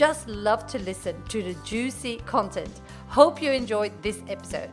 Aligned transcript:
just 0.00 0.26
love 0.28 0.66
to 0.66 0.78
listen 0.78 1.14
to 1.28 1.42
the 1.42 1.52
juicy 1.62 2.16
content. 2.24 2.80
Hope 3.08 3.42
you 3.42 3.50
enjoyed 3.50 3.92
this 4.00 4.22
episode. 4.30 4.70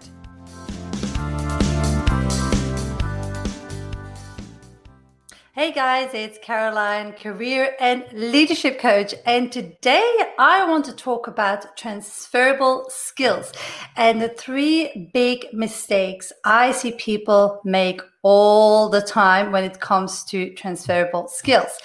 Hey 5.52 5.74
guys, 5.74 6.12
it's 6.14 6.38
Caroline, 6.42 7.12
career 7.12 7.76
and 7.82 8.06
leadership 8.14 8.80
coach. 8.80 9.14
And 9.26 9.52
today 9.52 10.10
I 10.40 10.66
want 10.66 10.86
to 10.86 10.94
talk 10.94 11.28
about 11.28 11.76
transferable 11.76 12.86
skills 12.88 13.52
and 13.98 14.22
the 14.22 14.30
three 14.30 15.12
big 15.14 15.48
mistakes 15.52 16.32
I 16.46 16.72
see 16.72 16.94
people 16.94 17.60
make 17.66 18.00
all 18.22 18.88
the 18.88 19.02
time 19.02 19.52
when 19.52 19.66
it 19.66 19.82
comes 19.82 20.24
to 20.26 20.54
transferable 20.54 21.28
skills. 21.28 21.78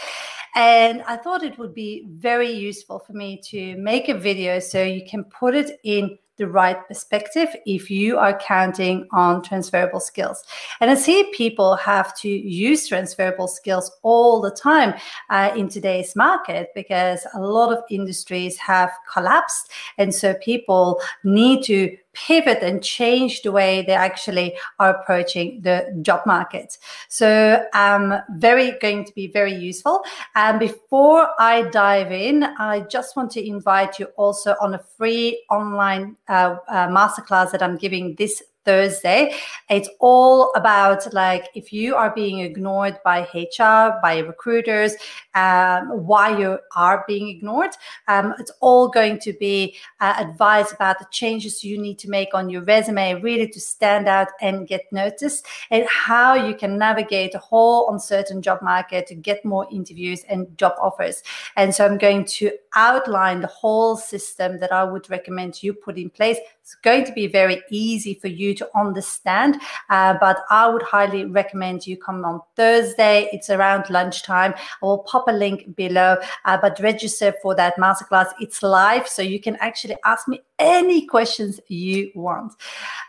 And 0.54 1.02
I 1.02 1.16
thought 1.16 1.42
it 1.42 1.58
would 1.58 1.74
be 1.74 2.06
very 2.10 2.50
useful 2.50 2.98
for 2.98 3.12
me 3.12 3.40
to 3.44 3.76
make 3.76 4.08
a 4.08 4.14
video 4.14 4.58
so 4.58 4.82
you 4.82 5.04
can 5.06 5.24
put 5.24 5.54
it 5.54 5.80
in 5.82 6.18
the 6.36 6.46
right 6.46 6.86
perspective 6.88 7.48
if 7.66 7.90
you 7.90 8.16
are 8.16 8.38
counting 8.38 9.06
on 9.12 9.42
transferable 9.42 10.00
skills. 10.00 10.42
And 10.80 10.90
I 10.90 10.94
see 10.94 11.30
people 11.32 11.76
have 11.76 12.16
to 12.18 12.28
use 12.28 12.88
transferable 12.88 13.48
skills 13.48 13.90
all 14.02 14.40
the 14.40 14.50
time 14.50 14.94
uh, 15.30 15.52
in 15.54 15.68
today's 15.68 16.16
market 16.16 16.70
because 16.74 17.26
a 17.34 17.40
lot 17.40 17.72
of 17.72 17.84
industries 17.90 18.56
have 18.58 18.90
collapsed. 19.12 19.70
And 19.98 20.14
so 20.14 20.34
people 20.34 21.00
need 21.22 21.64
to 21.64 21.96
pivot 22.12 22.62
and 22.62 22.82
change 22.82 23.42
the 23.42 23.52
way 23.52 23.82
they 23.82 23.92
actually 23.94 24.54
are 24.78 24.90
approaching 24.90 25.60
the 25.62 25.98
job 26.02 26.20
market. 26.26 26.78
So 27.08 27.64
um, 27.74 28.14
very 28.36 28.72
going 28.80 29.04
to 29.04 29.12
be 29.14 29.28
very 29.28 29.54
useful. 29.54 30.02
And 30.34 30.58
before 30.58 31.28
I 31.38 31.62
dive 31.70 32.12
in, 32.12 32.44
I 32.44 32.80
just 32.80 33.16
want 33.16 33.30
to 33.32 33.46
invite 33.46 33.98
you 33.98 34.06
also 34.16 34.54
on 34.60 34.74
a 34.74 34.78
free 34.78 35.44
online 35.50 36.16
uh, 36.28 36.56
uh, 36.68 36.88
masterclass 36.88 37.52
that 37.52 37.62
I'm 37.62 37.76
giving 37.76 38.14
this 38.16 38.42
Thursday. 38.64 39.34
It's 39.68 39.88
all 40.00 40.52
about 40.54 41.12
like 41.12 41.48
if 41.54 41.72
you 41.72 41.94
are 41.94 42.14
being 42.14 42.40
ignored 42.40 42.98
by 43.04 43.20
HR, 43.34 43.98
by 44.02 44.22
recruiters, 44.26 44.94
um, 45.34 45.88
why 46.06 46.38
you 46.38 46.58
are 46.76 47.04
being 47.06 47.28
ignored. 47.28 47.70
Um, 48.08 48.34
it's 48.38 48.52
all 48.60 48.88
going 48.88 49.18
to 49.20 49.32
be 49.34 49.76
uh, 50.00 50.14
advice 50.18 50.72
about 50.72 50.98
the 50.98 51.06
changes 51.10 51.64
you 51.64 51.78
need 51.78 51.98
to 52.00 52.10
make 52.10 52.34
on 52.34 52.50
your 52.50 52.62
resume, 52.62 53.14
really 53.20 53.48
to 53.48 53.60
stand 53.60 54.08
out 54.08 54.28
and 54.40 54.68
get 54.68 54.82
noticed, 54.92 55.46
and 55.70 55.86
how 55.88 56.34
you 56.34 56.54
can 56.54 56.78
navigate 56.78 57.34
a 57.34 57.38
whole 57.38 57.90
uncertain 57.90 58.42
job 58.42 58.60
market 58.62 59.06
to 59.06 59.14
get 59.14 59.44
more 59.44 59.66
interviews 59.70 60.24
and 60.28 60.56
job 60.58 60.74
offers. 60.80 61.22
And 61.56 61.74
so 61.74 61.86
I'm 61.86 61.98
going 61.98 62.24
to 62.24 62.52
outline 62.74 63.40
the 63.40 63.46
whole 63.48 63.96
system 63.96 64.58
that 64.60 64.72
I 64.72 64.84
would 64.84 65.08
recommend 65.10 65.62
you 65.62 65.74
put 65.74 65.98
in 65.98 66.10
place. 66.10 66.38
It's 66.72 66.80
going 66.80 67.04
to 67.04 67.12
be 67.12 67.26
very 67.26 67.62
easy 67.68 68.14
for 68.14 68.28
you 68.28 68.54
to 68.54 68.66
understand, 68.74 69.60
uh, 69.90 70.14
but 70.18 70.38
I 70.48 70.70
would 70.70 70.82
highly 70.82 71.26
recommend 71.26 71.86
you 71.86 71.98
come 71.98 72.24
on 72.24 72.40
Thursday. 72.56 73.28
It's 73.30 73.50
around 73.50 73.90
lunchtime. 73.90 74.54
I 74.56 74.86
will 74.86 75.00
pop 75.00 75.28
a 75.28 75.32
link 75.32 75.76
below, 75.76 76.16
uh, 76.46 76.58
but 76.62 76.80
register 76.80 77.34
for 77.42 77.54
that 77.56 77.76
masterclass. 77.76 78.32
It's 78.40 78.62
live, 78.62 79.06
so 79.06 79.20
you 79.20 79.38
can 79.38 79.56
actually 79.56 79.96
ask 80.06 80.26
me 80.28 80.40
any 80.62 81.06
questions 81.06 81.60
you 81.68 82.10
want. 82.14 82.52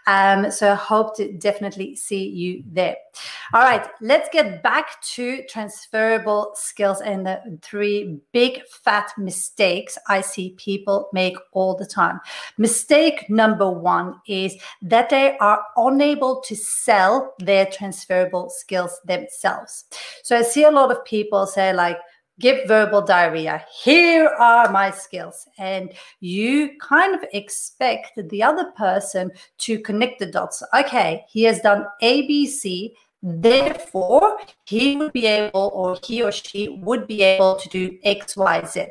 Um, 0.07 0.51
so 0.51 0.71
I 0.71 0.75
hope 0.75 1.15
to 1.17 1.31
definitely 1.33 1.95
see 1.95 2.27
you 2.27 2.63
there. 2.65 2.95
All 3.53 3.61
right, 3.61 3.87
let's 4.01 4.29
get 4.29 4.63
back 4.63 5.01
to 5.13 5.43
transferable 5.47 6.51
skills 6.55 7.01
and 7.01 7.25
the 7.25 7.59
three 7.61 8.19
big 8.31 8.61
fat 8.67 9.11
mistakes 9.17 9.97
I 10.07 10.21
see 10.21 10.55
people 10.57 11.09
make 11.13 11.37
all 11.51 11.75
the 11.75 11.85
time. 11.85 12.19
Mistake 12.57 13.29
number 13.29 13.69
one 13.69 14.19
is 14.27 14.57
that 14.81 15.09
they 15.09 15.37
are 15.37 15.61
unable 15.77 16.41
to 16.41 16.55
sell 16.55 17.33
their 17.39 17.65
transferable 17.67 18.49
skills 18.49 18.99
themselves. 19.05 19.85
So 20.23 20.37
I 20.37 20.41
see 20.41 20.63
a 20.63 20.71
lot 20.71 20.91
of 20.91 21.05
people 21.05 21.45
say, 21.45 21.73
like, 21.73 21.97
give 22.39 22.67
verbal 22.67 23.01
diarrhea. 23.01 23.63
Here 23.83 24.27
are 24.27 24.71
my 24.71 24.91
skills. 24.91 25.47
And 25.57 25.93
you 26.19 26.71
kind 26.79 27.15
of 27.15 27.23
expect 27.33 28.13
the 28.29 28.43
other 28.43 28.71
person 28.71 29.31
to 29.59 29.79
connect 29.79 30.19
the 30.19 30.25
dots. 30.25 30.63
Okay, 30.73 31.23
he 31.29 31.43
has 31.43 31.59
done 31.59 31.85
ABC. 32.01 32.93
Therefore, 33.25 34.37
he 34.65 34.97
would 34.97 35.13
be 35.13 35.27
able, 35.27 35.71
or 35.73 35.97
he 36.03 36.21
or 36.21 36.33
she 36.33 36.67
would 36.83 37.07
be 37.07 37.21
able 37.23 37.55
to 37.55 37.69
do 37.69 37.97
X, 38.03 38.35
Y, 38.35 38.65
Z. 38.65 38.87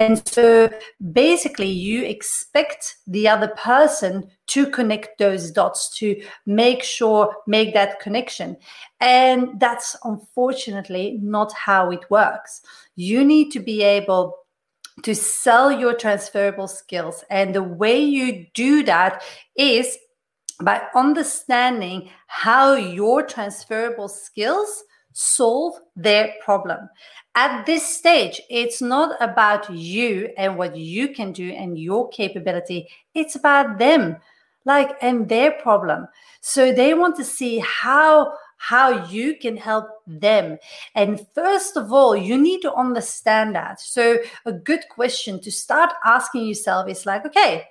And 0.00 0.26
so 0.26 0.68
basically, 1.12 1.68
you 1.68 2.02
expect 2.02 2.96
the 3.06 3.28
other 3.28 3.48
person 3.56 4.30
to 4.48 4.66
connect 4.66 5.18
those 5.18 5.52
dots, 5.52 5.96
to 5.98 6.20
make 6.44 6.82
sure, 6.82 7.32
make 7.46 7.72
that 7.74 8.00
connection. 8.00 8.56
And 9.00 9.60
that's 9.60 9.96
unfortunately 10.02 11.20
not 11.22 11.52
how 11.52 11.92
it 11.92 12.10
works. 12.10 12.62
You 12.96 13.24
need 13.24 13.52
to 13.52 13.60
be 13.60 13.84
able 13.84 14.38
to 15.04 15.14
sell 15.14 15.70
your 15.70 15.94
transferable 15.94 16.66
skills. 16.66 17.22
And 17.30 17.54
the 17.54 17.62
way 17.62 18.00
you 18.00 18.46
do 18.54 18.82
that 18.82 19.22
is 19.56 19.96
by 20.62 20.82
understanding 20.94 22.10
how 22.26 22.74
your 22.74 23.22
transferable 23.22 24.08
skills 24.08 24.84
solve 25.12 25.74
their 25.96 26.34
problem. 26.44 26.88
At 27.34 27.66
this 27.66 27.82
stage, 27.82 28.40
it's 28.50 28.82
not 28.82 29.16
about 29.20 29.72
you 29.72 30.30
and 30.36 30.56
what 30.56 30.76
you 30.76 31.08
can 31.08 31.32
do 31.32 31.50
and 31.50 31.78
your 31.78 32.08
capability, 32.08 32.88
it's 33.14 33.36
about 33.36 33.78
them, 33.78 34.16
like, 34.64 34.96
and 35.00 35.28
their 35.28 35.52
problem. 35.52 36.08
So 36.40 36.72
they 36.72 36.94
want 36.94 37.16
to 37.16 37.24
see 37.24 37.58
how 37.58 38.32
how 38.58 39.06
you 39.06 39.36
can 39.36 39.56
help 39.56 39.86
them. 40.06 40.58
And 40.96 41.24
first 41.32 41.76
of 41.76 41.92
all, 41.92 42.16
you 42.16 42.36
need 42.36 42.60
to 42.62 42.74
understand 42.74 43.54
that. 43.54 43.80
So, 43.80 44.18
a 44.44 44.52
good 44.52 44.84
question 44.90 45.40
to 45.42 45.52
start 45.52 45.92
asking 46.04 46.46
yourself 46.46 46.88
is 46.88 47.06
like, 47.06 47.24
okay, 47.24 47.68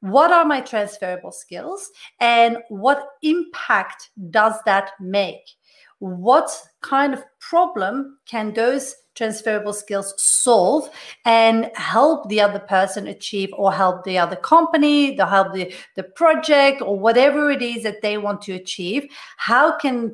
what 0.00 0.30
are 0.32 0.44
my 0.44 0.60
transferable 0.60 1.32
skills 1.32 1.90
and 2.20 2.58
what 2.68 3.08
impact 3.22 4.10
does 4.30 4.54
that 4.64 4.92
make? 5.00 5.56
What 6.00 6.50
kind 6.80 7.12
of 7.12 7.24
problem 7.40 8.18
can 8.26 8.54
those 8.54 8.94
transferable 9.16 9.72
skills 9.72 10.14
solve 10.16 10.88
and 11.24 11.72
help 11.74 12.28
the 12.28 12.40
other 12.40 12.60
person 12.60 13.08
achieve 13.08 13.50
or 13.52 13.72
help 13.72 14.04
the 14.04 14.16
other 14.16 14.36
company 14.36 15.16
to 15.16 15.26
help 15.26 15.52
the, 15.52 15.74
the 15.96 16.04
project 16.04 16.80
or 16.80 16.96
whatever 16.96 17.50
it 17.50 17.62
is 17.62 17.82
that 17.82 18.00
they 18.00 18.16
want 18.16 18.40
to 18.42 18.52
achieve? 18.52 19.08
How 19.38 19.76
can 19.76 20.12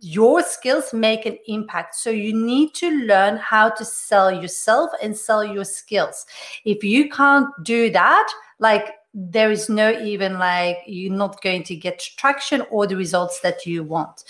your 0.00 0.40
skills 0.42 0.94
make 0.94 1.26
an 1.26 1.36
impact? 1.48 1.96
So 1.96 2.10
you 2.10 2.32
need 2.32 2.72
to 2.74 2.90
learn 2.90 3.36
how 3.38 3.70
to 3.70 3.84
sell 3.84 4.30
yourself 4.30 4.90
and 5.02 5.16
sell 5.16 5.44
your 5.44 5.64
skills. 5.64 6.24
If 6.64 6.84
you 6.84 7.08
can't 7.08 7.48
do 7.64 7.90
that 7.90 8.32
like 8.60 8.92
there 9.14 9.50
is 9.50 9.68
no 9.68 9.90
even 10.02 10.38
like 10.38 10.78
you're 10.86 11.14
not 11.14 11.40
going 11.40 11.62
to 11.62 11.76
get 11.76 12.04
traction 12.18 12.62
or 12.70 12.86
the 12.86 12.96
results 12.96 13.40
that 13.40 13.64
you 13.64 13.84
want. 13.84 14.24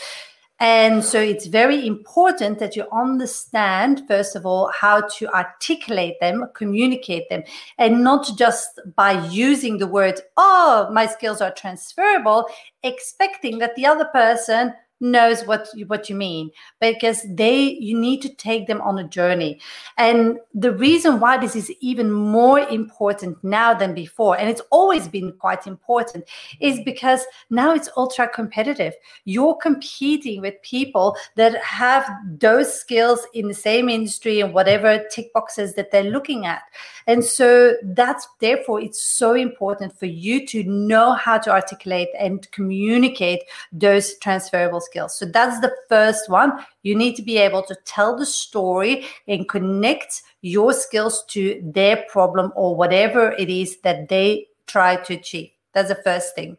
And 0.61 1.03
so 1.03 1.21
it's 1.21 1.47
very 1.47 1.85
important 1.85 2.61
that 2.61 2.77
you 2.77 2.87
understand, 2.93 4.03
first 4.07 4.37
of 4.37 4.47
all, 4.47 4.71
how 4.79 5.01
to 5.19 5.29
articulate 5.35 6.21
them, 6.21 6.49
communicate 6.55 7.29
them, 7.29 7.43
and 7.77 8.05
not 8.05 8.31
just 8.39 8.81
by 8.95 9.27
using 9.27 9.79
the 9.79 9.87
word, 9.89 10.21
oh, 10.37 10.89
my 10.93 11.07
skills 11.07 11.41
are 11.41 11.53
transferable, 11.53 12.47
expecting 12.85 13.59
that 13.59 13.75
the 13.75 13.85
other 13.85 14.05
person 14.07 14.73
knows 15.05 15.45
what 15.45 15.69
you, 15.75 15.87
what 15.87 16.09
you 16.09 16.17
mean 16.17 16.51
because 16.81 17.25
they 17.29 17.77
you 17.81 17.99
need 17.99 18.23
to 18.23 18.29
take 18.35 18.67
them 18.67 18.81
on 18.81 18.99
a 18.99 19.09
journey. 19.09 19.61
And 19.99 20.39
the 20.55 20.73
reason 20.73 21.21
why 21.21 21.37
this 21.37 21.55
is 21.55 21.71
even 21.81 22.11
more 22.11 22.61
important 22.61 23.43
now 23.45 23.75
than 23.75 23.95
before 23.95 24.39
and 24.39 24.49
it's 24.49 24.63
always 24.71 25.07
been 25.07 25.33
quite 25.33 25.67
important 25.67 26.25
is 26.61 26.81
because 26.85 27.21
now 27.51 27.75
it's 27.75 27.91
ultra 27.97 28.29
competitive. 28.29 28.95
You're 29.25 29.57
competing 29.57 30.41
with 30.41 30.55
people 30.63 31.17
that 31.37 31.63
have 31.63 32.09
those 32.39 32.75
skills 32.75 33.27
in 33.35 33.49
the 33.49 33.55
same 33.55 33.89
industry 33.89 34.41
and 34.41 34.55
whatever 34.55 35.05
tick 35.11 35.33
boxes 35.33 35.75
that 35.75 35.91
they're 35.91 36.05
looking 36.05 36.47
at. 36.47 36.63
And 37.07 37.23
so 37.23 37.75
that's 37.83 38.27
therefore 38.41 38.81
it's 38.81 39.03
so 39.03 39.35
important 39.35 39.99
for 39.99 40.07
you 40.07 40.47
to 40.47 40.65
know 40.65 41.13
how 41.13 41.39
to 41.39 41.51
articulate 41.51 42.09
and 42.19 42.51
communicate 42.51 43.43
those 43.73 44.15
transferable 44.19 44.81
skills. 44.81 44.94
So 45.09 45.27
that's 45.27 45.61
the 45.61 45.75
first 45.89 46.29
one. 46.29 46.53
You 46.83 46.95
need 46.95 47.17
to 47.17 47.23
be 47.23 47.39
able 47.39 47.63
to 47.65 47.77
tell 47.85 48.17
the 48.17 48.27
story 48.27 49.07
and 49.29 49.49
connect 49.49 50.23
your 50.43 50.73
skills 50.73 51.25
to 51.29 51.61
their 51.65 52.05
problem 52.09 52.53
or 52.57 52.77
whatever 52.77 53.33
it 53.33 53.51
is 53.51 53.79
that 53.81 54.09
they 54.09 54.47
try 54.67 54.97
to 54.97 55.15
achieve. 55.15 55.51
That's 55.73 55.89
the 55.89 55.97
first 55.97 56.35
thing. 56.35 56.57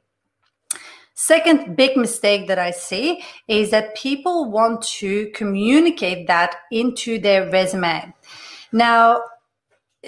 Second 1.14 1.78
big 1.78 1.96
mistake 1.96 2.48
that 2.50 2.60
I 2.60 2.72
see 2.72 3.24
is 3.48 3.72
that 3.72 3.96
people 3.96 4.52
want 4.52 4.82
to 5.00 5.32
communicate 5.34 6.28
that 6.28 6.58
into 6.72 7.20
their 7.20 7.50
resume. 7.50 8.14
Now, 8.74 9.22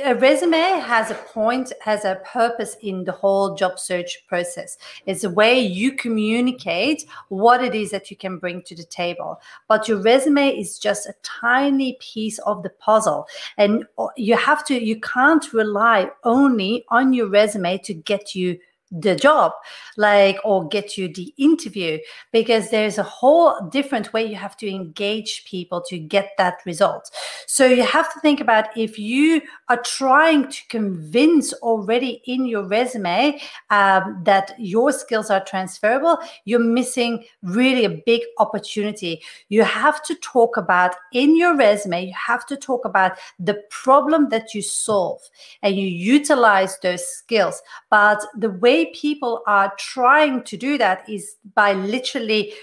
a 0.04 0.16
resume 0.16 0.58
has 0.58 1.12
a 1.12 1.16
point, 1.16 1.74
has 1.82 2.06
a 2.06 2.22
purpose 2.26 2.76
in 2.82 3.04
the 3.04 3.12
whole 3.12 3.56
job 3.56 3.80
search 3.80 4.26
process. 4.28 4.78
It's 5.06 5.24
a 5.24 5.30
way 5.30 5.60
you 5.60 5.94
communicate 5.94 7.06
what 7.30 7.64
it 7.64 7.76
is 7.76 7.92
that 7.92 8.12
you 8.12 8.18
can 8.18 8.38
bring 8.38 8.62
to 8.64 8.76
the 8.76 8.84
table. 8.84 9.40
But 9.68 9.88
your 9.88 10.02
resume 10.02 10.50
is 10.50 10.80
just 10.80 11.08
a 11.08 11.16
tiny 11.24 11.98
piece 12.00 12.40
of 12.40 12.64
the 12.64 12.70
puzzle. 12.70 13.28
And 13.58 13.86
uh, 13.98 14.08
you 14.16 14.36
have 14.36 14.66
to, 14.66 14.84
you 14.84 15.00
can't 15.00 15.54
rely 15.54 16.10
only 16.24 16.86
on 16.90 17.14
your 17.14 17.28
resume 17.28 17.78
to 17.80 17.94
get 17.94 18.36
you 18.36 18.60
the 18.92 19.16
job 19.16 19.52
like 19.98 20.38
or 20.44 20.68
get 20.68 20.98
you 20.98 21.12
the 21.14 21.34
interview 21.38 21.98
because 22.32 22.70
there's 22.70 22.98
a 22.98 23.04
whole 23.04 23.60
different 23.70 24.14
way 24.14 24.26
you 24.26 24.36
have 24.36 24.56
to 24.58 24.70
engage 24.70 25.44
people 25.46 25.82
to 25.82 25.98
get 25.98 26.32
that 26.38 26.60
result. 26.66 27.12
So 27.48 27.66
you 27.66 27.84
have 27.84 28.12
to 28.14 28.20
think 28.20 28.40
about 28.40 28.76
if 28.78 28.98
you 28.98 29.42
are 29.70 29.82
trying 29.82 30.50
to 30.50 30.68
convince 30.70 31.54
already 31.54 32.22
in 32.26 32.46
your 32.46 32.68
resume 32.68 33.40
um, 33.70 34.22
that 34.24 34.54
your 34.58 34.92
skills 34.92 35.30
are 35.30 35.44
transferable 35.44 36.18
you're 36.46 36.60
missing 36.60 37.26
really 37.42 37.86
a 37.86 38.02
big 38.06 38.22
opportunity. 38.40 39.22
You 39.50 39.64
have 39.64 40.04
to 40.04 40.16
talk 40.16 40.58
about 40.58 40.96
in 41.14 41.38
your 41.38 41.56
resume 41.56 42.06
you 42.06 42.14
have 42.14 42.46
to 42.48 42.58
talk 42.58 42.86
about 42.86 43.14
the 43.40 43.62
problem 43.70 44.30
that 44.30 44.54
you 44.54 44.62
solve 44.62 45.22
and 45.62 45.76
you 45.76 45.88
utilize 45.88 46.78
those 46.80 47.06
skills. 47.06 47.62
But 47.90 48.24
the 48.38 48.50
way 48.50 48.77
way 48.78 48.92
people 48.94 49.42
are 49.48 49.74
trying 49.78 50.44
to 50.44 50.58
do 50.58 50.78
that 50.78 51.08
is 51.10 51.36
by 51.56 51.74
literally 51.74 52.54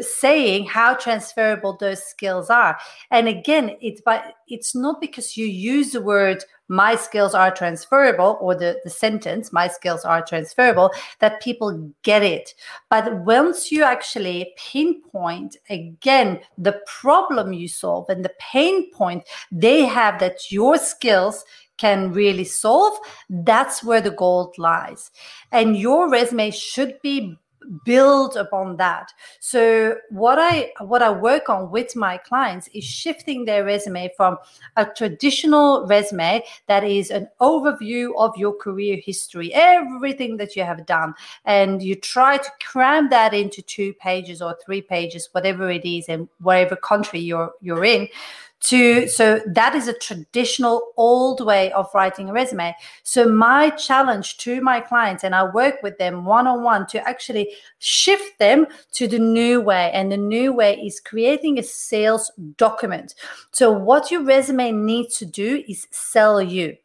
saying 0.00 0.66
how 0.66 0.94
transferable 0.94 1.76
those 1.78 2.02
skills 2.02 2.50
are. 2.50 2.78
And 3.10 3.28
again, 3.28 3.76
it's 3.80 4.00
by 4.00 4.32
it's 4.46 4.74
not 4.74 5.00
because 5.00 5.36
you 5.36 5.46
use 5.46 5.92
the 5.92 6.02
word 6.02 6.44
my 6.68 6.96
skills 6.96 7.34
are 7.34 7.50
transferable 7.50 8.38
or 8.40 8.54
the, 8.54 8.80
the 8.84 8.90
sentence 8.90 9.52
my 9.52 9.68
skills 9.68 10.02
are 10.04 10.24
transferable 10.24 10.90
that 11.20 11.42
people 11.42 11.92
get 12.02 12.22
it 12.22 12.54
but 12.88 13.14
once 13.24 13.70
you 13.70 13.82
actually 13.82 14.54
pinpoint 14.56 15.56
again 15.68 16.40
the 16.56 16.80
problem 16.86 17.52
you 17.52 17.68
solve 17.68 18.08
and 18.08 18.24
the 18.24 18.32
pain 18.38 18.90
point 18.92 19.22
they 19.52 19.84
have 19.84 20.18
that 20.18 20.50
your 20.50 20.78
skills 20.78 21.44
can 21.76 22.12
really 22.12 22.44
solve, 22.44 22.98
that's 23.28 23.82
where 23.82 24.00
the 24.00 24.10
gold 24.10 24.54
lies. 24.58 25.10
And 25.52 25.76
your 25.76 26.10
resume 26.10 26.50
should 26.50 27.00
be 27.02 27.38
build 27.84 28.36
upon 28.36 28.76
that 28.76 29.12
so 29.40 29.96
what 30.10 30.38
i 30.38 30.70
what 30.80 31.02
i 31.02 31.10
work 31.10 31.48
on 31.48 31.70
with 31.70 31.94
my 31.96 32.18
clients 32.18 32.68
is 32.74 32.84
shifting 32.84 33.44
their 33.44 33.64
resume 33.64 34.10
from 34.16 34.36
a 34.76 34.84
traditional 34.84 35.86
resume 35.86 36.42
that 36.66 36.84
is 36.84 37.10
an 37.10 37.28
overview 37.40 38.10
of 38.18 38.36
your 38.36 38.54
career 38.54 38.98
history 39.02 39.52
everything 39.54 40.36
that 40.36 40.54
you 40.56 40.62
have 40.62 40.84
done 40.86 41.14
and 41.44 41.82
you 41.82 41.94
try 41.94 42.36
to 42.36 42.50
cram 42.62 43.08
that 43.08 43.32
into 43.32 43.62
two 43.62 43.92
pages 43.94 44.42
or 44.42 44.56
three 44.64 44.82
pages 44.82 45.28
whatever 45.32 45.70
it 45.70 45.84
is 45.84 46.08
and 46.08 46.28
whatever 46.40 46.76
country 46.76 47.20
you're 47.20 47.52
you're 47.60 47.84
in 47.84 48.08
to 48.64 49.06
so 49.08 49.40
that 49.46 49.74
is 49.74 49.88
a 49.88 49.98
traditional 49.98 50.92
old 50.96 51.44
way 51.44 51.70
of 51.72 51.88
writing 51.94 52.30
a 52.30 52.32
resume. 52.32 52.74
So 53.02 53.28
my 53.28 53.70
challenge 53.70 54.38
to 54.38 54.60
my 54.60 54.80
clients 54.80 55.22
and 55.22 55.34
i 55.34 55.44
work 55.44 55.76
with 55.82 55.98
them 55.98 56.24
one-on-one 56.24 56.86
to 56.88 57.08
actually 57.08 57.52
shift 57.78 58.38
them 58.38 58.66
to 58.92 59.06
the 59.06 59.18
new 59.18 59.60
way 59.60 59.90
and 59.92 60.10
the 60.10 60.16
new 60.16 60.52
way 60.52 60.80
is 60.80 60.98
creating 60.98 61.58
a 61.58 61.62
sales 61.62 62.32
document. 62.56 63.14
So 63.52 63.70
what 63.70 64.10
your 64.10 64.22
resume 64.22 64.72
needs 64.72 65.18
to 65.18 65.26
do 65.26 65.62
is 65.68 65.86
sell 65.90 66.40
you. 66.40 66.76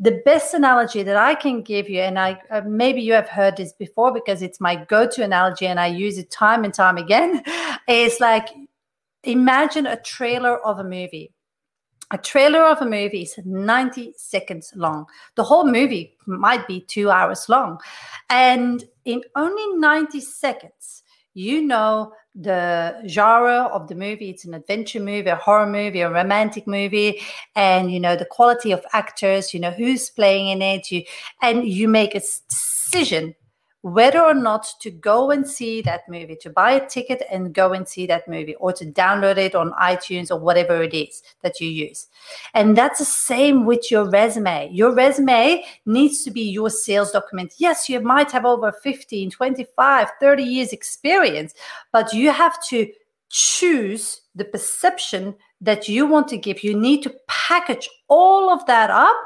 The 0.00 0.22
best 0.24 0.54
analogy 0.54 1.02
that 1.02 1.16
i 1.16 1.34
can 1.34 1.62
give 1.62 1.88
you 1.88 2.00
and 2.00 2.18
i 2.18 2.40
uh, 2.50 2.62
maybe 2.66 3.02
you 3.02 3.12
have 3.12 3.28
heard 3.28 3.56
this 3.56 3.72
before 3.72 4.12
because 4.12 4.40
it's 4.42 4.60
my 4.60 4.76
go-to 4.76 5.22
analogy 5.22 5.66
and 5.66 5.78
i 5.78 5.86
use 5.86 6.16
it 6.16 6.30
time 6.30 6.64
and 6.64 6.72
time 6.72 6.96
again 6.96 7.42
is 7.88 8.20
like 8.20 8.48
imagine 9.26 9.86
a 9.86 10.00
trailer 10.00 10.58
of 10.64 10.78
a 10.78 10.84
movie. 10.84 11.32
A 12.12 12.18
trailer 12.18 12.62
of 12.62 12.80
a 12.80 12.86
movie 12.86 13.22
is 13.22 13.34
90 13.44 14.14
seconds 14.16 14.72
long. 14.76 15.06
The 15.34 15.42
whole 15.42 15.66
movie 15.66 16.16
might 16.26 16.66
be 16.68 16.80
two 16.80 17.10
hours 17.10 17.48
long. 17.48 17.80
And 18.30 18.84
in 19.04 19.22
only 19.34 19.76
90 19.76 20.20
seconds, 20.20 21.02
you 21.36 21.60
know 21.60 22.12
the 22.34 23.02
genre 23.06 23.64
of 23.72 23.88
the 23.88 23.94
movie 23.94 24.30
it's 24.30 24.46
an 24.46 24.54
adventure 24.54 25.00
movie 25.00 25.28
a 25.28 25.36
horror 25.36 25.66
movie 25.66 26.00
a 26.00 26.10
romantic 26.10 26.66
movie 26.66 27.20
and 27.54 27.92
you 27.92 28.00
know 28.00 28.16
the 28.16 28.24
quality 28.24 28.72
of 28.72 28.84
actors 28.94 29.52
you 29.52 29.60
know 29.60 29.70
who's 29.70 30.10
playing 30.10 30.48
in 30.48 30.62
it 30.62 30.90
you 30.90 31.02
and 31.42 31.68
you 31.68 31.88
make 31.88 32.14
a 32.14 32.20
decision 32.20 33.34
whether 33.86 34.20
or 34.20 34.34
not 34.34 34.66
to 34.80 34.90
go 34.90 35.30
and 35.30 35.46
see 35.46 35.80
that 35.80 36.08
movie, 36.08 36.34
to 36.34 36.50
buy 36.50 36.72
a 36.72 36.88
ticket 36.88 37.22
and 37.30 37.54
go 37.54 37.72
and 37.72 37.86
see 37.86 38.04
that 38.04 38.26
movie, 38.26 38.56
or 38.56 38.72
to 38.72 38.84
download 38.84 39.36
it 39.36 39.54
on 39.54 39.70
iTunes 39.80 40.28
or 40.28 40.40
whatever 40.40 40.82
it 40.82 40.92
is 40.92 41.22
that 41.42 41.60
you 41.60 41.68
use. 41.68 42.08
And 42.52 42.76
that's 42.76 42.98
the 42.98 43.04
same 43.04 43.64
with 43.64 43.88
your 43.88 44.10
resume. 44.10 44.68
Your 44.72 44.92
resume 44.92 45.64
needs 45.84 46.24
to 46.24 46.32
be 46.32 46.42
your 46.42 46.68
sales 46.68 47.12
document. 47.12 47.54
Yes, 47.58 47.88
you 47.88 48.00
might 48.00 48.32
have 48.32 48.44
over 48.44 48.72
15, 48.72 49.30
25, 49.30 50.08
30 50.20 50.42
years 50.42 50.72
experience, 50.72 51.54
but 51.92 52.12
you 52.12 52.32
have 52.32 52.60
to 52.66 52.90
choose 53.28 54.22
the 54.34 54.44
perception 54.44 55.36
that 55.60 55.88
you 55.88 56.06
want 56.06 56.26
to 56.28 56.36
give. 56.36 56.64
You 56.64 56.76
need 56.76 57.04
to 57.04 57.14
package 57.28 57.88
all 58.08 58.50
of 58.50 58.64
that 58.66 58.90
up 58.90 59.16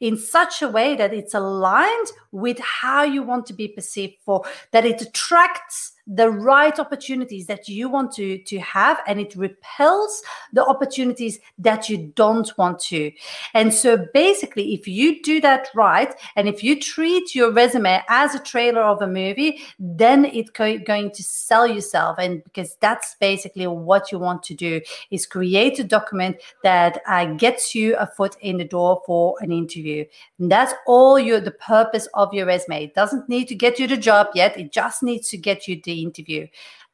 in 0.00 0.16
such 0.16 0.62
a 0.62 0.68
way 0.68 0.96
that 0.96 1.12
it's 1.12 1.34
aligned 1.34 2.12
with 2.32 2.58
how 2.60 3.02
you 3.02 3.22
want 3.22 3.46
to 3.46 3.52
be 3.52 3.68
perceived 3.68 4.14
for, 4.24 4.44
that 4.70 4.84
it 4.84 5.02
attracts 5.02 5.92
the 6.12 6.28
right 6.28 6.78
opportunities 6.80 7.46
that 7.46 7.68
you 7.68 7.88
want 7.88 8.12
to, 8.12 8.38
to 8.38 8.58
have 8.58 8.98
and 9.06 9.20
it 9.20 9.34
repels 9.36 10.22
the 10.52 10.64
opportunities 10.64 11.38
that 11.56 11.88
you 11.88 12.12
don't 12.16 12.56
want 12.58 12.80
to. 12.80 13.12
And 13.54 13.72
so 13.72 14.06
basically, 14.12 14.74
if 14.74 14.88
you 14.88 15.22
do 15.22 15.40
that 15.42 15.68
right, 15.74 16.12
and 16.34 16.48
if 16.48 16.64
you 16.64 16.80
treat 16.80 17.34
your 17.34 17.52
resume 17.52 18.02
as 18.08 18.34
a 18.34 18.40
trailer 18.40 18.82
of 18.82 19.02
a 19.02 19.06
movie, 19.06 19.60
then 19.78 20.24
it's 20.24 20.50
going 20.50 21.10
to 21.12 21.22
sell 21.22 21.66
yourself. 21.66 22.16
And 22.18 22.42
because 22.42 22.76
that's 22.80 23.14
basically 23.20 23.68
what 23.68 24.10
you 24.10 24.18
want 24.18 24.42
to 24.44 24.54
do 24.54 24.80
is 25.12 25.26
create 25.26 25.78
a 25.78 25.84
document 25.84 26.38
that 26.64 27.00
uh, 27.06 27.26
gets 27.34 27.74
you 27.74 27.96
a 27.96 28.06
foot 28.06 28.29
in 28.40 28.58
the 28.58 28.64
door 28.64 29.02
for 29.06 29.36
an 29.40 29.52
interview. 29.52 30.04
And 30.38 30.50
that's 30.50 30.74
all 30.86 31.18
your 31.18 31.40
the 31.40 31.50
purpose 31.52 32.08
of 32.14 32.32
your 32.32 32.46
resume. 32.46 32.84
It 32.84 32.94
doesn't 32.94 33.28
need 33.28 33.48
to 33.48 33.54
get 33.54 33.78
you 33.78 33.86
the 33.86 33.96
job 33.96 34.28
yet. 34.34 34.58
It 34.58 34.72
just 34.72 35.02
needs 35.02 35.28
to 35.28 35.36
get 35.36 35.68
you 35.68 35.80
the 35.82 36.02
interview. 36.02 36.46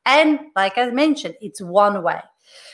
And 0.04 0.38
like 0.54 0.78
I 0.78 0.90
mentioned, 0.90 1.34
it's 1.40 1.60
one 1.60 2.02
way. 2.02 2.20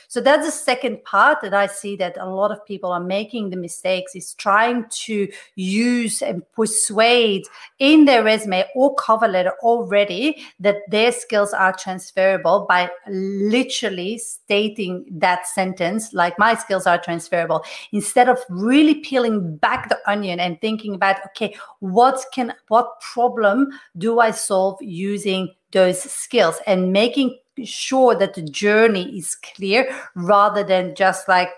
So 0.07 0.21
that's 0.21 0.45
the 0.45 0.51
second 0.51 1.03
part 1.03 1.41
that 1.41 1.53
I 1.53 1.67
see 1.67 1.95
that 1.95 2.17
a 2.19 2.29
lot 2.29 2.51
of 2.51 2.63
people 2.65 2.91
are 2.91 2.99
making 2.99 3.49
the 3.49 3.57
mistakes 3.57 4.15
is 4.15 4.33
trying 4.35 4.85
to 5.05 5.27
use 5.55 6.21
and 6.21 6.43
persuade 6.51 7.45
in 7.79 8.05
their 8.05 8.23
resume 8.23 8.65
or 8.75 8.93
cover 8.95 9.27
letter 9.27 9.53
already 9.63 10.43
that 10.59 10.77
their 10.89 11.11
skills 11.11 11.53
are 11.53 11.73
transferable 11.73 12.65
by 12.69 12.89
literally 13.07 14.17
stating 14.17 15.05
that 15.11 15.47
sentence 15.47 16.13
like 16.13 16.37
my 16.37 16.53
skills 16.55 16.85
are 16.85 16.97
transferable 16.97 17.63
instead 17.91 18.29
of 18.29 18.37
really 18.49 18.95
peeling 18.95 19.57
back 19.57 19.89
the 19.89 19.97
onion 20.05 20.39
and 20.39 20.61
thinking 20.61 20.93
about 20.93 21.17
okay 21.25 21.55
what 21.79 22.23
can 22.33 22.53
what 22.67 22.99
problem 23.01 23.69
do 23.97 24.19
I 24.19 24.31
solve 24.31 24.77
using 24.81 25.49
those 25.71 26.01
skills? 26.01 26.59
and 26.67 26.93
making 26.93 27.37
sure 27.63 28.15
that 28.15 28.33
the 28.33 28.41
journey 28.41 29.17
is 29.17 29.35
clear 29.35 29.93
rather 30.15 30.63
than 30.63 30.95
just 30.95 31.27
like 31.27 31.49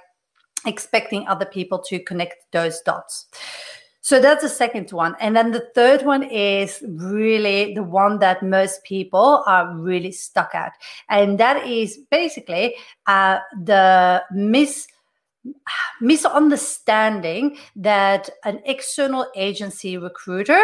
expecting 0.66 1.28
other 1.28 1.46
people 1.46 1.80
to 1.80 2.00
connect 2.00 2.52
those 2.52 2.82
dots. 2.82 3.28
So 4.02 4.20
that's 4.20 4.44
the 4.44 4.50
second 4.50 4.92
one. 4.92 5.16
And 5.20 5.36
then 5.36 5.52
the 5.52 5.68
third 5.74 6.04
one 6.04 6.22
is 6.22 6.84
really 6.88 7.74
the 7.74 7.82
one 7.82 8.20
that 8.20 8.44
most 8.44 8.84
people 8.84 9.44
are 9.48 9.76
really 9.76 10.12
stuck 10.12 10.54
at. 10.54 10.74
And 11.10 11.40
that 11.40 11.66
is 11.66 11.98
basically 12.12 12.76
uh, 13.08 13.40
the 13.64 14.24
mis 14.32 14.88
misunderstanding 16.02 17.58
that 17.76 18.30
an 18.44 18.62
external 18.66 19.28
agency 19.36 19.98
recruiter 19.98 20.62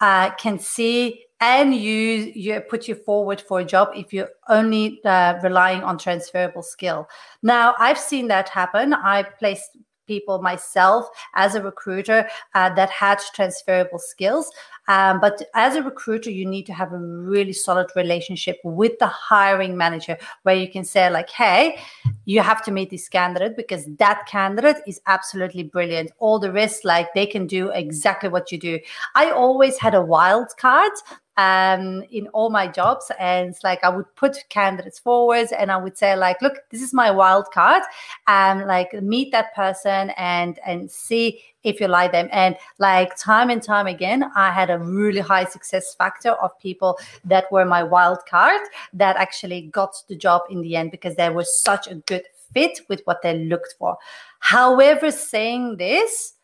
uh, 0.00 0.30
can 0.34 0.58
see 0.58 1.24
and 1.40 1.74
you 1.74 2.32
you 2.34 2.60
put 2.60 2.86
you 2.86 2.94
forward 2.94 3.40
for 3.40 3.60
a 3.60 3.64
job 3.64 3.88
if 3.94 4.12
you're 4.12 4.30
only 4.48 5.00
uh, 5.04 5.34
relying 5.42 5.82
on 5.82 5.98
transferable 5.98 6.62
skill 6.62 7.08
now 7.42 7.74
i've 7.78 7.98
seen 7.98 8.28
that 8.28 8.48
happen 8.48 8.94
i 8.94 9.22
placed 9.22 9.76
people 10.10 10.42
myself 10.42 11.06
as 11.36 11.54
a 11.54 11.62
recruiter 11.62 12.28
uh, 12.56 12.68
that 12.74 12.90
had 12.90 13.18
transferable 13.32 14.00
skills. 14.00 14.50
Um, 14.88 15.20
but 15.20 15.40
as 15.54 15.76
a 15.76 15.84
recruiter, 15.84 16.30
you 16.30 16.44
need 16.44 16.66
to 16.66 16.72
have 16.72 16.92
a 16.92 16.98
really 16.98 17.52
solid 17.52 17.88
relationship 17.94 18.56
with 18.64 18.98
the 18.98 19.06
hiring 19.06 19.76
manager 19.76 20.16
where 20.42 20.56
you 20.56 20.68
can 20.68 20.84
say, 20.84 21.08
like, 21.10 21.30
hey, 21.30 21.78
you 22.24 22.40
have 22.40 22.64
to 22.64 22.72
meet 22.72 22.90
this 22.90 23.08
candidate 23.08 23.56
because 23.56 23.86
that 23.98 24.26
candidate 24.26 24.78
is 24.84 25.00
absolutely 25.06 25.62
brilliant. 25.62 26.10
All 26.18 26.40
the 26.40 26.50
rest, 26.50 26.84
like, 26.84 27.14
they 27.14 27.26
can 27.26 27.46
do 27.46 27.70
exactly 27.70 28.28
what 28.28 28.50
you 28.50 28.58
do. 28.58 28.80
I 29.14 29.30
always 29.30 29.78
had 29.78 29.94
a 29.94 30.02
wild 30.02 30.48
card 30.56 30.92
um, 31.40 32.02
in 32.10 32.26
all 32.28 32.50
my 32.50 32.66
jobs. 32.66 33.10
And 33.18 33.50
it's 33.50 33.64
like 33.64 33.82
I 33.82 33.88
would 33.88 34.14
put 34.16 34.36
candidates 34.50 34.98
forwards 34.98 35.52
and 35.52 35.72
I 35.72 35.76
would 35.76 35.96
say, 35.96 36.14
like, 36.16 36.42
look, 36.42 36.56
this 36.70 36.82
is 36.82 36.92
my 36.92 37.10
wild 37.10 37.46
card. 37.52 37.82
Um, 38.26 38.66
like 38.66 38.92
meet 39.02 39.32
that 39.32 39.54
person 39.54 40.10
and 40.16 40.58
and 40.66 40.90
see 40.90 41.40
if 41.62 41.80
you 41.80 41.88
like 41.88 42.12
them. 42.12 42.28
And 42.32 42.56
like 42.78 43.16
time 43.16 43.50
and 43.50 43.62
time 43.62 43.86
again, 43.86 44.24
I 44.36 44.50
had 44.50 44.70
a 44.70 44.78
really 44.78 45.20
high 45.20 45.44
success 45.44 45.94
factor 45.94 46.32
of 46.32 46.58
people 46.58 46.98
that 47.24 47.50
were 47.50 47.64
my 47.64 47.82
wild 47.82 48.18
card 48.28 48.60
that 48.92 49.16
actually 49.16 49.62
got 49.62 49.94
the 50.08 50.16
job 50.16 50.42
in 50.50 50.60
the 50.62 50.76
end 50.76 50.90
because 50.90 51.16
they 51.16 51.30
were 51.30 51.44
such 51.44 51.86
a 51.88 51.94
good 51.94 52.24
fit 52.52 52.80
with 52.88 53.00
what 53.04 53.22
they 53.22 53.44
looked 53.44 53.74
for. 53.78 53.96
However, 54.40 55.10
saying 55.10 55.76
this, 55.76 56.34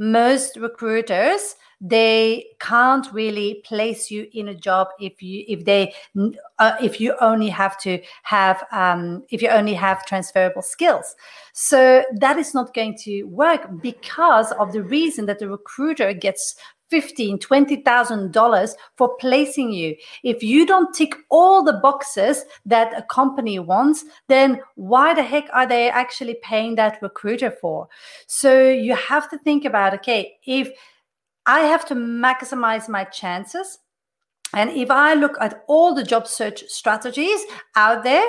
most 0.00 0.56
recruiters 0.56 1.54
they 1.80 2.46
can't 2.58 3.10
really 3.12 3.62
place 3.64 4.10
you 4.10 4.26
in 4.34 4.48
a 4.48 4.54
job 4.54 4.88
if 5.00 5.22
you 5.22 5.44
if 5.48 5.64
they 5.64 5.94
uh, 6.58 6.76
if 6.80 7.00
you 7.00 7.14
only 7.20 7.48
have 7.48 7.78
to 7.78 7.98
have 8.22 8.62
um, 8.70 9.24
if 9.30 9.40
you 9.40 9.48
only 9.48 9.72
have 9.72 10.04
transferable 10.04 10.62
skills. 10.62 11.16
So 11.54 12.04
that 12.16 12.36
is 12.36 12.52
not 12.52 12.74
going 12.74 12.98
to 13.04 13.24
work 13.24 13.66
because 13.80 14.52
of 14.52 14.72
the 14.72 14.82
reason 14.82 15.24
that 15.26 15.38
the 15.38 15.48
recruiter 15.48 16.12
gets 16.12 16.54
fifteen, 16.90 17.38
twenty 17.38 17.76
thousand 17.76 18.32
dollars 18.32 18.74
for 18.96 19.16
placing 19.16 19.72
you. 19.72 19.94
If 20.22 20.42
you 20.42 20.66
don't 20.66 20.94
tick 20.94 21.14
all 21.30 21.62
the 21.62 21.74
boxes 21.74 22.44
that 22.66 22.92
a 22.98 23.02
company 23.02 23.58
wants, 23.58 24.04
then 24.28 24.60
why 24.74 25.14
the 25.14 25.22
heck 25.22 25.48
are 25.52 25.66
they 25.66 25.88
actually 25.88 26.38
paying 26.42 26.74
that 26.74 27.00
recruiter 27.00 27.50
for? 27.50 27.88
So 28.26 28.68
you 28.68 28.94
have 28.96 29.30
to 29.30 29.38
think 29.38 29.64
about 29.64 29.94
okay, 29.94 30.36
if 30.46 30.70
I 31.46 31.60
have 31.60 31.86
to 31.86 31.94
maximize 31.94 32.88
my 32.88 33.04
chances. 33.04 33.78
And 34.52 34.70
if 34.70 34.90
I 34.90 35.14
look 35.14 35.36
at 35.40 35.62
all 35.68 35.94
the 35.94 36.02
job 36.02 36.26
search 36.26 36.64
strategies 36.66 37.40
out 37.76 38.02
there, 38.02 38.26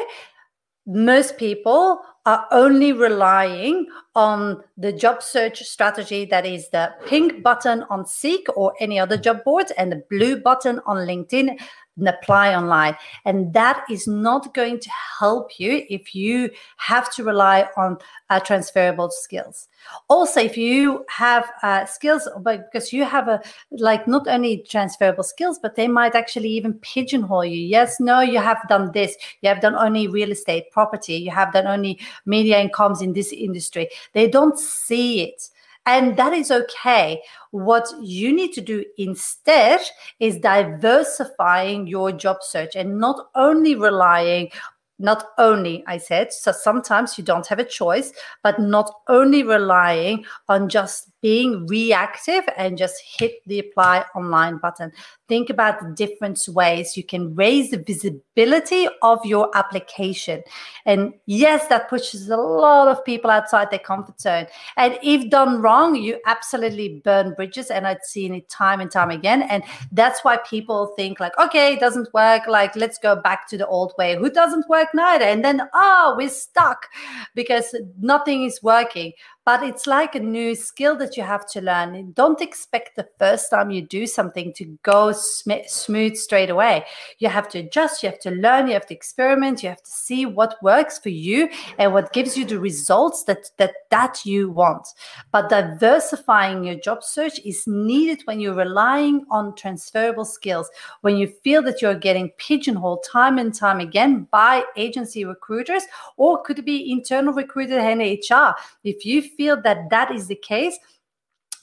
most 0.86 1.38
people 1.38 2.00
are 2.26 2.48
only 2.52 2.94
relying 2.94 3.88
on 4.16 4.64
the 4.78 4.92
job 4.92 5.24
search 5.24 5.64
strategy 5.64 6.26
that 6.26 6.46
is 6.46 6.70
the 6.70 6.94
pink 7.08 7.42
button 7.42 7.84
on 7.90 8.06
Seek 8.06 8.46
or 8.56 8.74
any 8.80 9.00
other 9.00 9.18
job 9.18 9.44
boards 9.44 9.72
and 9.78 9.92
the 9.92 10.04
blue 10.10 10.38
button 10.38 10.80
on 10.86 10.98
LinkedIn 11.08 11.60
and 11.98 12.08
apply 12.08 12.56
online. 12.56 12.96
And 13.26 13.54
that 13.54 13.84
is 13.90 14.08
not 14.08 14.54
going 14.54 14.80
to 14.80 14.90
help 15.20 15.60
you 15.60 15.86
if 15.90 16.16
you 16.16 16.50
have 16.78 17.14
to 17.16 17.24
rely 17.24 17.68
on 17.78 17.98
uh, 18.30 18.40
transferable 18.40 19.10
skills. 19.12 19.68
Also, 20.10 20.40
if 20.40 20.58
you 20.58 21.06
have 21.10 21.52
uh, 21.64 21.86
skills, 21.86 22.28
but 22.42 22.72
because 22.72 22.94
you 22.94 23.04
have 23.04 23.28
a 23.28 23.42
like 23.72 24.08
not 24.08 24.28
only 24.28 24.64
transferable 24.70 25.24
skills, 25.24 25.60
but 25.62 25.76
they 25.76 25.88
might 25.88 26.16
actually 26.16 26.50
even 26.50 26.74
pigeonhole 26.76 27.46
you. 27.46 27.60
Yes, 27.60 28.00
no, 28.00 28.22
you 28.22 28.40
have 28.40 28.60
done 28.70 28.92
this. 28.94 29.16
You 29.42 29.50
have 29.50 29.62
done 29.62 29.76
only 29.76 30.08
real 30.08 30.32
estate, 30.32 30.72
property. 30.72 31.16
You 31.16 31.32
have 31.32 31.54
done 31.54 31.68
only 31.68 32.00
media 32.26 32.58
and 32.58 32.72
comms 32.72 33.02
in 33.02 33.14
this 33.14 33.32
industry. 33.34 33.90
They 34.14 34.28
don't 34.28 34.58
see 34.58 35.24
it. 35.24 35.50
And 35.86 36.16
that 36.18 36.34
is 36.34 36.52
okay. 36.52 37.22
What 37.50 37.88
you 38.02 38.34
need 38.34 38.54
to 38.54 38.62
do 38.62 38.86
instead 38.98 39.82
is 40.20 40.38
diversifying 40.38 41.88
your 41.88 42.12
job 42.12 42.38
search 42.42 42.76
and 42.76 43.00
not 43.00 43.30
only 43.36 43.76
relying 43.76 44.52
not 45.02 45.26
only 45.38 45.84
i 45.88 45.98
said 45.98 46.32
so 46.32 46.52
sometimes 46.52 47.18
you 47.18 47.24
don't 47.24 47.48
have 47.48 47.60
a 47.60 47.66
choice 47.66 48.14
but 48.44 48.60
not 48.60 48.92
only 49.08 49.44
relying 49.44 50.24
on 50.48 50.70
just 50.70 51.12
being 51.22 51.68
reactive 51.68 52.44
and 52.58 52.78
just 52.78 53.02
hit 53.06 53.34
the 53.46 53.60
apply 53.60 54.04
online 54.16 54.58
button. 54.58 54.92
Think 55.28 55.50
about 55.50 55.80
the 55.80 55.94
different 55.96 56.40
ways 56.50 56.98
you 56.98 57.04
can 57.04 57.36
raise 57.36 57.70
the 57.70 57.78
visibility 57.78 58.88
of 59.02 59.24
your 59.26 59.56
application. 59.56 60.44
And 60.86 61.14
yes, 61.28 61.68
that 61.68 61.90
pushes 61.90 62.30
a 62.30 62.38
lot 62.38 62.88
of 62.88 63.06
people 63.06 63.30
outside 63.30 63.70
their 63.70 63.80
comfort 63.80 64.20
zone. 64.20 64.48
And 64.78 64.98
if 65.04 65.30
done 65.30 65.62
wrong, 65.62 65.96
you 65.96 66.20
absolutely 66.26 67.02
burn 67.04 67.34
bridges. 67.36 67.70
And 67.70 67.86
I've 67.86 68.04
seen 68.04 68.34
it 68.34 68.50
time 68.50 68.82
and 68.82 68.92
time 68.92 69.12
again. 69.12 69.44
And 69.44 69.64
that's 69.92 70.24
why 70.24 70.38
people 70.38 70.94
think 70.98 71.20
like, 71.20 71.38
okay, 71.40 71.74
it 71.74 71.80
doesn't 71.80 72.12
work. 72.14 72.48
Like, 72.48 72.76
let's 72.76 72.98
go 72.98 73.16
back 73.16 73.48
to 73.50 73.58
the 73.58 73.68
old 73.68 73.94
way. 73.98 74.18
Who 74.18 74.30
doesn't 74.30 74.68
work 74.68 74.90
neither? 74.94 75.26
And 75.26 75.44
then, 75.44 75.62
oh, 75.74 76.16
we're 76.18 76.30
stuck 76.30 76.88
because 77.36 77.76
nothing 78.00 78.44
is 78.44 78.62
working 78.64 79.14
but 79.44 79.64
it's 79.64 79.88
like 79.88 80.14
a 80.14 80.20
new 80.20 80.54
skill 80.54 80.96
that 80.98 81.18
you 81.18 81.24
have 81.24 81.48
to 81.48 81.62
learn. 81.62 82.12
Don't 82.12 82.42
expect 82.42 82.96
the 82.96 83.08
first 83.18 83.50
time 83.50 83.72
you 83.72 83.82
do 83.82 84.06
something 84.06 84.54
to 84.54 84.78
go 84.84 85.12
sm- 85.12 85.66
smooth 85.68 86.16
straight 86.16 86.50
away. 86.50 86.86
You 87.18 87.30
have 87.30 87.50
to 87.50 87.60
adjust, 87.60 88.04
you 88.04 88.10
have 88.10 88.20
to 88.20 88.32
learn, 88.32 88.68
you 88.68 88.74
have 88.74 88.86
to 88.88 88.94
experiment, 88.94 89.64
you 89.64 89.70
have 89.70 89.82
to 89.82 89.92
see 89.92 90.26
what 90.26 90.62
works 90.62 91.00
for 91.00 91.10
you 91.10 91.50
and 91.80 91.92
what 91.92 92.14
gives 92.14 92.38
you 92.38 92.46
the 92.46 92.60
results 92.60 93.24
that 93.24 93.50
that 93.58 93.74
that 93.90 94.26
you 94.26 94.52
want. 94.52 94.88
But 95.32 95.50
diversifying 95.50 96.64
your 96.64 96.76
job 96.76 97.04
search 97.04 97.40
is 97.44 97.66
needed 97.66 98.22
when 98.26 98.40
you're 98.40 98.54
relying 98.54 99.26
on 99.32 99.56
transferable 99.56 100.26
skills, 100.26 100.70
when 101.02 101.18
you 101.18 101.28
feel 101.44 101.64
that 101.64 101.82
you're 101.82 101.96
getting 101.96 102.30
pigeonholed 102.38 103.04
time 103.12 103.40
and 103.40 103.54
time 103.54 103.80
again 103.80 104.28
by 104.32 104.64
agency 104.78 105.26
recruiters 105.26 105.84
or 106.18 106.42
could 106.44 106.60
it 106.60 106.66
be 106.66 106.92
internal 106.92 107.34
recruiter 107.34 107.80
and 107.80 108.02
HR. 108.02 108.56
If 108.84 109.06
you 109.06 109.22
feel 109.22 109.32
that 109.64 109.90
that 109.90 110.12
is 110.12 110.28
the 110.28 110.36
case, 110.36 110.78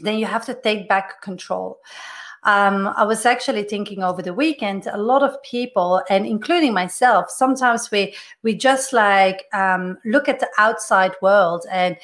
then 0.01 0.19
you 0.19 0.27
have 0.27 0.45
to 0.47 0.55
take 0.55 0.89
back 0.89 1.23
control. 1.23 1.79
Um, 2.45 2.89
I 2.97 3.05
was 3.05 3.27
actually 3.27 3.65
thinking 3.65 4.03
over 4.03 4.23
the 4.23 4.35
weekend, 4.35 4.87
a 4.87 4.99
lot 4.99 5.23
of 5.23 5.43
people, 5.43 6.03
and 6.09 6.27
including 6.27 6.73
myself, 6.73 7.31
sometimes 7.31 7.91
we 7.91 8.15
we 8.43 8.55
just 8.55 8.93
like 8.93 9.47
um, 9.53 9.99
look 10.05 10.29
at 10.29 10.41
the 10.41 10.49
outside 10.59 11.13
world 11.21 11.67
and 11.71 11.97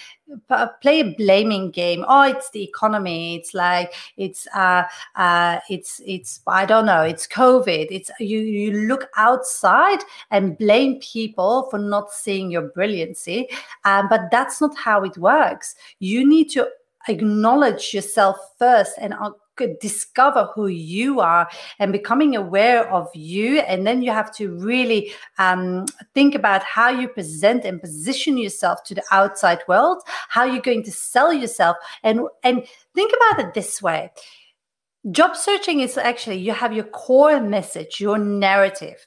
p- 0.48 0.64
play 0.82 1.00
a 1.00 1.14
blaming 1.16 1.70
game. 1.70 2.04
Oh, 2.08 2.22
it's 2.22 2.50
the 2.50 2.62
economy. 2.62 3.36
It's 3.36 3.54
like 3.54 3.94
it's 4.16 4.46
uh, 4.54 4.84
uh, 5.16 5.60
it's 5.70 6.00
it's 6.06 6.40
I 6.46 6.66
don't 6.66 6.86
know. 6.86 7.02
It's 7.02 7.26
COVID. 7.26 7.88
It's 7.90 8.10
you 8.18 8.40
you 8.40 8.86
look 8.88 9.08
outside 9.16 10.00
and 10.30 10.58
blame 10.58 11.00
people 11.00 11.68
for 11.70 11.78
not 11.78 12.12
seeing 12.12 12.50
your 12.50 12.68
brilliancy, 12.68 13.48
um, 13.84 14.08
but 14.08 14.22
that's 14.30 14.60
not 14.60 14.76
how 14.76 15.04
it 15.04 15.16
works. 15.18 15.74
You 16.00 16.26
need 16.26 16.50
to 16.50 16.68
acknowledge 17.08 17.92
yourself 17.92 18.36
first 18.58 18.94
and 18.98 19.14
could 19.14 19.32
discover 19.80 20.48
who 20.54 20.66
you 20.66 21.20
are 21.20 21.48
and 21.78 21.92
becoming 21.92 22.36
aware 22.36 22.88
of 22.90 23.08
you. 23.14 23.60
And 23.60 23.86
then 23.86 24.02
you 24.02 24.10
have 24.10 24.34
to 24.36 24.50
really 24.56 25.12
um, 25.38 25.86
think 26.14 26.34
about 26.34 26.62
how 26.62 26.88
you 26.88 27.08
present 27.08 27.64
and 27.64 27.80
position 27.80 28.38
yourself 28.38 28.82
to 28.84 28.94
the 28.94 29.02
outside 29.10 29.60
world 29.68 30.02
how 30.28 30.44
you're 30.44 30.60
going 30.60 30.82
to 30.84 30.92
sell 30.92 31.32
yourself. 31.32 31.76
And 32.02 32.20
and 32.42 32.64
think 32.94 33.12
about 33.16 33.46
it 33.46 33.54
this 33.54 33.82
way. 33.82 34.10
Job 35.10 35.36
searching 35.36 35.80
is 35.80 35.98
actually 35.98 36.36
you 36.36 36.52
have 36.52 36.72
your 36.72 36.84
core 36.84 37.40
message 37.40 38.00
your 38.00 38.18
narrative 38.18 39.06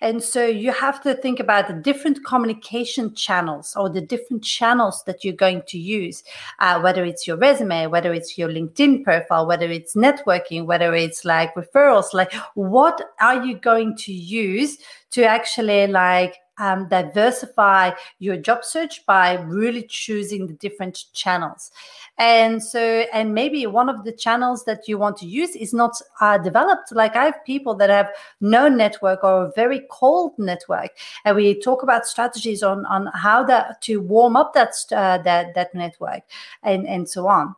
And 0.00 0.22
so 0.22 0.46
you 0.46 0.72
have 0.72 1.00
to 1.02 1.14
think 1.14 1.40
about 1.40 1.68
the 1.68 1.74
different 1.74 2.24
communication 2.24 3.14
channels 3.14 3.74
or 3.76 3.88
the 3.88 4.00
different 4.00 4.44
channels 4.44 5.02
that 5.04 5.24
you're 5.24 5.34
going 5.34 5.62
to 5.68 5.78
use, 5.78 6.22
uh, 6.58 6.80
whether 6.80 7.04
it's 7.04 7.26
your 7.26 7.36
resume, 7.36 7.86
whether 7.86 8.12
it's 8.12 8.36
your 8.36 8.48
LinkedIn 8.48 9.04
profile, 9.04 9.46
whether 9.46 9.70
it's 9.70 9.94
networking, 9.94 10.66
whether 10.66 10.94
it's 10.94 11.24
like 11.24 11.54
referrals, 11.54 12.12
like 12.12 12.32
what 12.54 13.00
are 13.20 13.44
you 13.44 13.56
going 13.56 13.96
to 13.96 14.12
use 14.12 14.78
to 15.10 15.24
actually 15.24 15.86
like 15.86 16.36
um, 16.58 16.88
diversify 16.88 17.92
your 18.18 18.36
job 18.36 18.64
search 18.64 19.04
by 19.06 19.34
really 19.34 19.82
choosing 19.82 20.46
the 20.46 20.54
different 20.54 21.04
channels. 21.12 21.70
And 22.18 22.62
so 22.62 22.80
and 23.12 23.34
maybe 23.34 23.66
one 23.66 23.88
of 23.88 24.04
the 24.04 24.12
channels 24.12 24.64
that 24.64 24.88
you 24.88 24.98
want 24.98 25.16
to 25.18 25.26
use 25.26 25.54
is 25.54 25.74
not 25.74 26.00
uh, 26.20 26.38
developed. 26.38 26.92
Like 26.92 27.16
i 27.16 27.24
have 27.24 27.44
people 27.44 27.74
that 27.76 27.90
have 27.90 28.10
no 28.40 28.68
network 28.68 29.22
or 29.24 29.44
a 29.44 29.52
very 29.54 29.82
cold 29.90 30.32
network. 30.38 30.90
And 31.24 31.36
we 31.36 31.60
talk 31.60 31.82
about 31.82 32.06
strategies 32.06 32.62
on 32.62 32.86
on 32.86 33.06
how 33.14 33.44
that 33.44 33.80
to 33.82 34.00
warm 34.00 34.36
up 34.36 34.54
that 34.54 34.74
uh, 34.92 35.18
that 35.18 35.54
that 35.54 35.74
network 35.74 36.22
and 36.62 36.86
and 36.86 37.08
so 37.08 37.26
on 37.26 37.54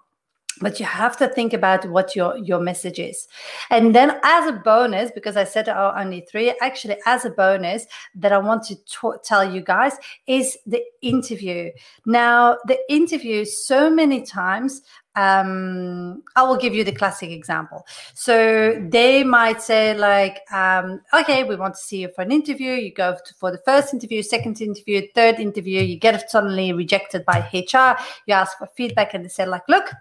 but 0.60 0.80
you 0.80 0.86
have 0.86 1.16
to 1.16 1.28
think 1.28 1.52
about 1.52 1.88
what 1.88 2.16
your 2.16 2.36
your 2.38 2.60
message 2.60 2.98
is 2.98 3.28
and 3.70 3.94
then 3.94 4.18
as 4.22 4.48
a 4.48 4.52
bonus 4.52 5.10
because 5.12 5.36
i 5.36 5.44
said 5.44 5.68
oh, 5.68 5.92
only 5.96 6.20
three 6.20 6.54
actually 6.60 6.96
as 7.06 7.24
a 7.24 7.30
bonus 7.30 7.86
that 8.14 8.32
i 8.32 8.38
want 8.38 8.62
to 8.62 8.74
t- 8.74 9.18
tell 9.24 9.52
you 9.52 9.60
guys 9.60 9.92
is 10.26 10.56
the 10.66 10.82
interview 11.02 11.70
now 12.06 12.56
the 12.66 12.78
interview 12.92 13.44
so 13.44 13.90
many 13.90 14.22
times 14.22 14.82
um, 15.18 16.22
I 16.36 16.44
will 16.44 16.56
give 16.56 16.74
you 16.74 16.84
the 16.84 16.92
classic 16.92 17.30
example. 17.30 17.84
So 18.14 18.80
they 18.88 19.24
might 19.24 19.60
say 19.60 19.96
like, 19.96 20.40
um, 20.52 21.00
okay, 21.12 21.42
we 21.42 21.56
want 21.56 21.74
to 21.74 21.80
see 21.80 22.02
you 22.02 22.08
for 22.14 22.22
an 22.22 22.30
interview. 22.30 22.72
You 22.72 22.92
go 22.92 23.16
for 23.38 23.50
the 23.50 23.58
first 23.58 23.92
interview, 23.92 24.22
second 24.22 24.60
interview, 24.60 25.02
third 25.14 25.40
interview. 25.40 25.82
You 25.82 25.98
get 25.98 26.30
suddenly 26.30 26.72
rejected 26.72 27.24
by 27.24 27.38
HR. 27.52 28.00
You 28.26 28.34
ask 28.34 28.58
for 28.58 28.68
feedback, 28.76 29.14
and 29.14 29.24
they 29.24 29.28
say 29.28 29.44
like, 29.44 29.68
look, 29.68 29.92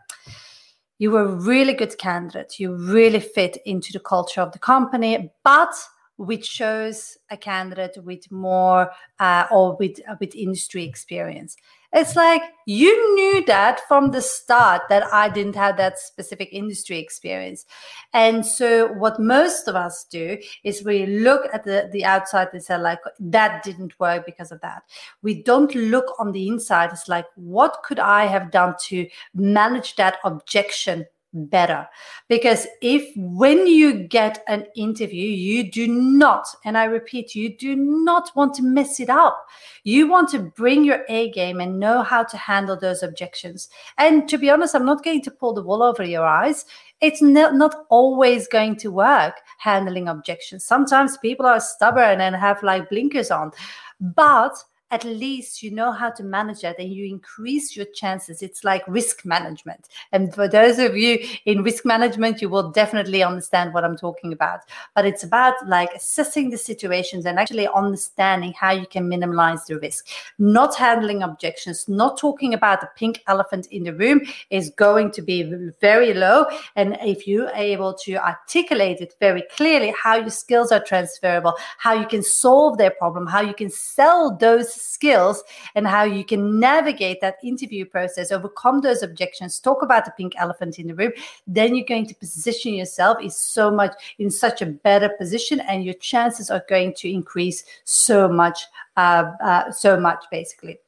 you 1.00 1.12
were 1.12 1.24
a 1.24 1.36
really 1.36 1.74
good 1.74 1.98
candidate. 1.98 2.60
You 2.60 2.76
really 2.76 3.20
fit 3.20 3.58
into 3.66 3.94
the 3.94 4.00
culture 4.00 4.42
of 4.42 4.52
the 4.52 4.60
company, 4.60 5.32
but 5.44 5.74
we 6.18 6.38
chose 6.38 7.18
a 7.30 7.38
candidate 7.38 7.98
with 8.04 8.32
more 8.32 8.92
uh, 9.20 9.46
or 9.52 9.76
with 9.78 10.00
uh, 10.10 10.16
with 10.20 10.36
industry 10.36 10.84
experience. 10.84 11.56
It's 11.94 12.16
like 12.18 12.42
you 12.66 13.16
knew 13.16 13.46
that 13.46 13.80
from 13.88 14.12
the 14.12 14.22
start 14.22 14.82
that 14.90 15.12
I 15.14 15.30
didn't 15.30 15.56
have 15.56 15.78
that 15.78 15.98
specific 15.98 16.50
industry 16.52 17.00
experience. 17.00 17.66
And 18.14 18.46
so 18.46 18.88
what 18.94 19.22
most 19.22 19.70
of 19.70 19.76
us 19.76 20.06
do 20.12 20.38
is 20.66 20.84
we 20.84 21.06
look 21.06 21.48
at 21.54 21.64
the, 21.64 21.90
the 21.94 22.04
outside 22.04 22.50
and 22.52 22.62
say 22.62 22.78
like, 22.78 23.00
that 23.20 23.64
didn't 23.64 23.98
work 24.00 24.26
because 24.26 24.52
of 24.52 24.60
that. 24.62 24.84
We 25.22 25.44
don't 25.44 25.74
look 25.76 26.14
on 26.20 26.34
the 26.34 26.50
inside. 26.50 26.92
It's 26.92 27.08
like, 27.08 27.26
what 27.36 27.82
could 27.84 28.00
I 28.00 28.26
have 28.26 28.52
done 28.52 28.76
to 28.88 29.08
manage 29.34 29.96
that 29.96 30.18
objection 30.26 31.06
better. 31.34 31.88
Because 32.28 32.68
if 32.82 33.12
when 33.16 33.68
you 33.68 33.94
get 33.94 34.44
an 34.48 34.66
interview 34.76 35.28
you 35.28 35.70
do 35.70 35.88
not 35.88 36.48
and 36.66 36.78
i 36.78 36.86
repeat 36.86 37.36
you 37.36 37.56
do 37.56 37.76
not 37.76 38.32
want 38.36 38.54
to 38.56 38.64
mess 38.64 39.00
it 39.00 39.10
up. 39.10 39.46
You 39.84 40.08
want 40.08 40.30
to 40.30 40.40
bring 40.40 40.84
your 40.84 41.04
a 41.10 41.30
game 41.32 41.60
and 41.60 41.80
know 41.80 42.02
how 42.02 42.24
to 42.24 42.38
handle 42.38 42.78
those 42.78 43.04
objections. 43.04 43.70
And 43.98 44.28
to 44.30 44.38
be 44.38 44.50
honest 44.50 44.76
i'm 44.76 44.86
not 44.86 45.04
going 45.04 45.22
to 45.24 45.32
pull 45.32 45.54
the 45.54 45.64
wool 45.64 45.84
over 45.84 46.04
your 46.04 46.26
eyes. 46.26 46.66
It's 47.00 47.22
not, 47.22 47.54
not 47.54 47.76
always 47.90 48.48
going 48.48 48.78
to 48.78 48.92
work 48.92 49.36
handling 49.60 50.08
objections. 50.08 50.64
Sometimes 50.64 51.18
people 51.18 51.46
are 51.46 51.60
stubborn 51.60 52.22
and 52.22 52.36
have 52.36 52.64
like 52.64 52.90
blinkers 52.90 53.30
on. 53.30 53.52
But 54.00 54.56
at 54.92 55.04
least 55.04 55.62
you 55.62 55.72
know 55.72 55.92
how 55.92 56.10
to 56.10 56.24
manage 56.24 56.62
that 56.62 56.80
and 56.80 56.92
you 56.92 57.06
increase 57.06 57.76
your 57.76 57.86
chances. 57.94 58.42
It's 58.42 58.64
like 58.64 58.84
risk 58.88 59.26
management. 59.26 59.88
And 60.12 60.34
for 60.34 60.48
those 60.48 60.80
of 60.80 60.96
you 60.96 61.20
in 61.46 61.64
risk 61.64 61.86
management, 61.86 62.42
you 62.42 62.50
will 62.50 62.72
definitely 62.72 63.22
understand 63.22 63.74
what 63.74 63.84
I'm 63.84 63.98
talking 63.98 64.32
about. 64.32 64.62
But 64.96 65.06
it's 65.06 65.24
about 65.24 65.56
like 65.68 65.94
assessing 65.94 66.52
the 66.52 66.58
situations 66.58 67.26
and 67.26 67.38
actually 67.38 67.68
understanding 67.68 68.54
how 68.58 68.72
you 68.72 68.88
can 68.88 69.10
minimize 69.10 69.66
the 69.66 69.78
risk. 69.80 70.08
Not 70.40 70.76
handling 70.76 71.22
objections, 71.22 71.90
not 71.90 72.18
talking 72.18 72.54
about 72.54 72.80
the 72.80 72.90
pink 72.96 73.22
elephant 73.28 73.68
in 73.72 73.84
the 73.84 73.94
room 73.94 74.22
is 74.50 74.70
going 74.70 75.12
to 75.12 75.22
be 75.22 75.44
very 75.82 76.14
low. 76.14 76.46
And 76.78 76.98
if 77.02 77.28
you 77.28 77.48
are 77.48 77.56
able 77.56 77.94
to 78.06 78.16
articulate 78.16 79.02
it 79.02 79.16
very 79.20 79.44
clearly, 79.56 79.94
how 80.02 80.16
your 80.16 80.30
skills 80.30 80.72
are 80.72 80.84
transferable, 80.84 81.56
how 81.78 81.94
you 81.94 82.06
can 82.06 82.24
solve 82.24 82.78
their 82.78 82.92
problem, 82.92 83.28
how 83.28 83.42
you 83.42 83.54
can 83.54 83.70
sell 83.70 84.36
those 84.36 84.77
skills 84.78 85.44
and 85.76 85.88
how 85.88 86.04
you 86.04 86.24
can 86.24 86.60
navigate 86.60 87.22
that 87.22 87.38
interview 87.44 87.86
process, 87.86 88.32
overcome 88.32 88.82
those 88.82 89.04
objections, 89.04 89.60
talk 89.60 89.82
about 89.82 90.06
the 90.06 90.12
pink 90.12 90.34
elephant 90.38 90.80
in 90.80 90.88
the 90.88 90.96
room, 90.96 91.12
then 91.46 91.76
you're 91.76 91.86
going 91.86 92.06
to 92.06 92.16
position 92.16 92.74
yourself 92.74 93.18
is 93.22 93.38
so 93.38 93.72
much 93.72 93.94
in 94.20 94.30
such 94.30 94.62
a 94.62 94.66
better 94.66 95.10
position 95.10 95.60
and 95.62 95.84
your 95.84 95.96
chances 95.96 96.50
are 96.50 96.64
going 96.70 96.94
to 96.94 97.12
increase 97.12 97.64
so 97.84 98.28
much, 98.28 98.60
uh, 98.96 99.32
uh, 99.44 99.72
so 99.72 100.00
much 100.00 100.24
basically. 100.32 100.80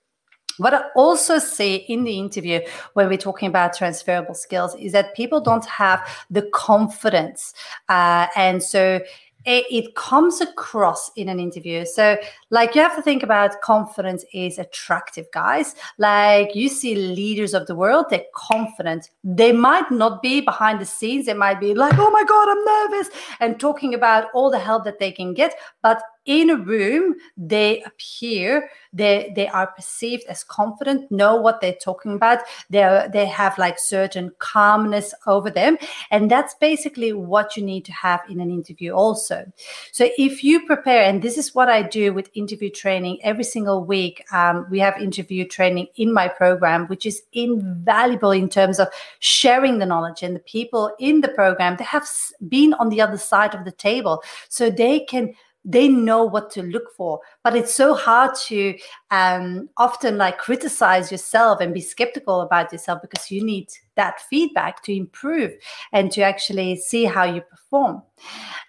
What 0.60 0.73
I 0.73 0.82
also 0.93 1.39
see 1.39 1.75
in 1.88 2.04
the 2.04 2.19
interview 2.19 2.60
when 2.93 3.08
we're 3.08 3.17
talking 3.17 3.47
about 3.47 3.73
transferable 3.73 4.34
skills 4.34 4.75
is 4.75 4.91
that 4.91 5.15
people 5.15 5.39
don't 5.39 5.65
have 5.65 6.06
the 6.30 6.41
confidence. 6.54 7.54
Uh, 7.88 8.28
and 8.36 8.62
so 8.62 8.99
it, 9.45 9.65
it, 9.71 9.95
comes 9.95 10.41
across 10.41 11.12
in 11.15 11.30
an 11.30 11.39
interview. 11.39 11.86
So, 11.86 12.17
like, 12.49 12.75
you 12.75 12.82
have 12.82 12.95
to 12.95 13.02
think 13.02 13.23
about 13.23 13.62
confidence 13.62 14.25
is 14.34 14.60
attractive, 14.60 15.28
guys. 15.32 15.75
Like, 15.97 16.56
you 16.56 16.67
see 16.67 16.95
leaders 16.95 17.54
of 17.54 17.65
the 17.67 17.75
world, 17.75 18.08
they're 18.10 18.25
confident. 18.36 19.10
They 19.23 19.52
might 19.52 19.89
not 19.91 20.21
be 20.21 20.41
behind 20.41 20.82
the 20.82 20.86
scenes, 20.86 21.25
they 21.25 21.34
might 21.34 21.60
be 21.60 21.73
like, 21.73 21.95
oh 21.97 22.12
my 22.12 22.23
God, 22.23 22.49
I'm 22.49 22.91
nervous, 22.91 23.10
and 23.39 23.60
talking 23.60 23.93
about 23.93 24.28
all 24.34 24.52
the 24.52 24.60
help 24.60 24.84
that 24.84 24.99
they 24.99 25.12
can 25.12 25.34
get. 25.34 25.56
But 25.82 26.02
in 26.25 26.49
a 26.49 26.55
room 26.55 27.15
they 27.38 27.82
appear 27.84 28.69
they 28.93 29.32
they 29.36 29.47
are 29.47 29.67
perceived 29.67 30.23
as 30.27 30.43
confident 30.43 31.10
know 31.12 31.36
what 31.36 31.62
they're 31.62 31.73
talking 31.73 32.13
about 32.13 32.39
they 32.69 33.08
they 33.13 33.25
have 33.25 33.58
like 33.58 33.79
certain 33.79 34.32
calmness 34.39 35.13
over 35.27 35.49
them 35.49 35.77
and 36.12 36.29
that's 36.29 36.55
basically 36.55 37.13
what 37.13 37.55
you 37.55 37.63
need 37.63 37.86
to 37.86 37.91
have 37.91 38.21
in 38.29 38.39
an 38.39 38.51
interview 38.51 38.91
also. 38.91 39.45
So 39.91 40.10
if 40.17 40.43
you 40.43 40.65
prepare 40.65 41.03
and 41.03 41.21
this 41.21 41.38
is 41.38 41.55
what 41.55 41.69
i 41.69 41.82
do 41.82 42.13
with 42.13 42.29
interview 42.34 42.69
training 42.69 43.19
every 43.23 43.43
single 43.43 43.84
week 43.84 44.23
um, 44.32 44.65
we 44.69 44.79
have 44.79 45.01
interview 45.01 45.47
training 45.47 45.88
in 45.95 46.13
my 46.13 46.27
program 46.27 46.88
which 46.88 47.05
is 47.05 47.21
invaluable 47.34 48.32
in 48.32 48.49
terms 48.49 48.79
of 48.79 48.88
sharing 49.19 49.79
the 49.79 49.86
knowledge 49.86 50.23
and 50.23 50.36
the 50.36 50.39
people 50.41 50.91
in 50.99 51.21
the 51.21 51.29
program 51.29 51.75
they 51.77 51.84
have 51.84 52.08
been 52.47 52.73
on 52.75 52.89
the 52.89 53.01
other 53.01 53.17
side 53.17 53.55
of 53.55 53.65
the 53.65 53.71
table 53.71 54.21
so 54.49 54.69
they 54.69 54.99
can 54.99 55.34
they 55.65 55.88
know 55.89 56.24
what 56.24 56.50
to 56.52 56.63
look 56.63 56.93
for. 56.95 57.19
But 57.43 57.56
it's 57.56 57.74
so 57.74 57.93
hard 57.93 58.36
to 58.48 58.78
um, 59.12 59.69
often 59.78 60.17
like 60.17 60.38
criticize 60.38 61.12
yourself 61.12 61.60
and 61.60 61.74
be 61.74 61.82
skeptical 61.82 62.41
about 62.41 62.72
yourself 62.72 63.02
because 63.02 63.30
you 63.30 63.43
need 63.43 63.67
that 63.95 64.22
feedback 64.22 64.82
to 64.84 64.95
improve 64.95 65.52
and 65.91 66.10
to 66.13 66.22
actually 66.22 66.78
see 66.78 67.04
how 67.04 67.26
you 67.26 67.41
perform. 67.41 68.02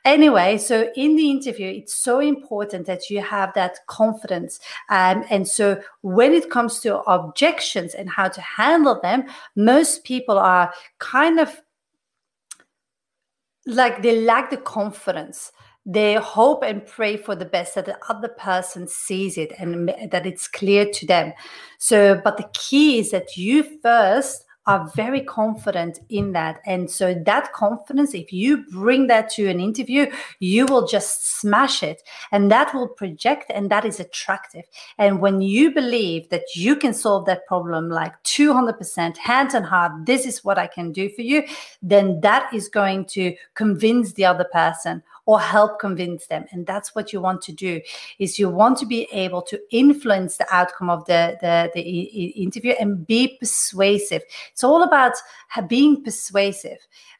Anyway 0.05 0.59
so 0.59 0.91
in 0.97 1.15
the 1.15 1.31
interview 1.31 1.69
it's 1.69 1.95
so 1.95 2.19
important 2.19 2.87
that 2.87 3.09
you 3.09 3.21
have 3.21 3.55
that 3.55 3.79
confidence. 3.87 4.59
Um, 4.89 5.25
and 5.31 5.47
so 5.47 5.81
when 6.01 6.33
it 6.33 6.51
comes 6.51 6.81
to 6.81 7.01
objections 7.03 7.95
and 7.95 8.11
how 8.11 8.29
to 8.29 8.41
handle 8.41 9.01
them 9.01 9.25
most 9.55 10.03
people 10.03 10.39
are 10.39 10.73
kind 10.99 11.39
of 11.39 11.61
like 13.67 14.03
they 14.03 14.21
lack 14.23 14.51
the 14.51 14.57
confidence 14.57 15.53
they 15.87 16.15
hope 16.15 16.63
and 16.63 16.87
pray 16.87 17.17
for 17.17 17.35
the 17.35 17.45
best 17.45 17.75
that 17.75 17.87
the 17.87 17.99
other 18.09 18.29
person 18.29 18.87
sees 18.87 19.39
it 19.39 19.53
and 19.59 19.89
that 20.11 20.27
it's 20.27 20.47
clear 20.47 20.87
to 20.93 21.07
them. 21.07 21.33
So 21.79 22.21
but 22.23 22.37
the 22.37 22.49
key 22.53 22.99
is 22.99 23.11
that 23.11 23.37
you 23.37 23.63
first 23.81 24.45
are 24.67 24.89
very 24.95 25.23
confident 25.23 25.99
in 26.11 26.33
that. 26.33 26.61
And 26.67 26.91
so 26.91 27.15
that 27.15 27.53
confidence 27.55 28.15
if 28.15 28.33
you 28.33 28.59
bring 28.71 29.07
that 29.07 29.31
to 29.31 29.49
an 29.49 29.59
interview 29.59 30.07
you 30.39 30.67
will 30.67 30.87
just 30.87 31.41
smash 31.41 31.83
it. 31.83 32.03
And 32.31 32.51
that 32.51 32.75
will 32.75 32.89
project 32.89 33.47
and 33.49 33.71
that 33.71 33.85
is 33.85 33.99
attractive. 33.99 34.65
And 34.99 35.21
when 35.21 35.41
you 35.41 35.73
believe 35.73 36.29
that 36.29 36.45
you 36.55 36.77
can 36.77 36.93
solve 36.93 37.25
that 37.25 37.47
problem 37.47 37.89
like 37.89 38.13
200% 38.25 39.17
hands 39.17 39.55
on 39.55 39.65
heart 39.65 39.93
this 40.05 40.27
is 40.27 40.45
what 40.45 40.59
i 40.59 40.67
can 40.67 40.93
do 40.93 41.09
for 41.11 41.23
you 41.23 41.43
then 41.83 42.21
that 42.21 42.53
is 42.55 42.69
going 42.69 43.05
to 43.05 43.35
convince 43.55 44.13
the 44.13 44.25
other 44.25 44.45
person 44.53 45.03
or 45.31 45.39
help 45.39 45.79
convince 45.79 46.27
them. 46.27 46.45
And 46.51 46.67
that's 46.67 46.93
what 46.93 47.13
you 47.13 47.21
want 47.21 47.41
to 47.43 47.53
do 47.53 47.81
is 48.19 48.37
you 48.37 48.49
want 48.49 48.77
to 48.79 48.85
be 48.85 49.07
able 49.13 49.43
to 49.43 49.61
influence 49.71 50.39
the 50.39 50.47
outcome 50.53 50.91
of 50.91 51.05
the 51.05 51.39
the, 51.41 51.71
the 51.73 51.81
interview 52.47 52.73
and 52.81 53.07
be 53.07 53.37
persuasive. 53.39 54.23
It's 54.51 54.65
all 54.65 54.83
about 54.83 55.13
being 55.69 56.03
persuasive 56.03 56.79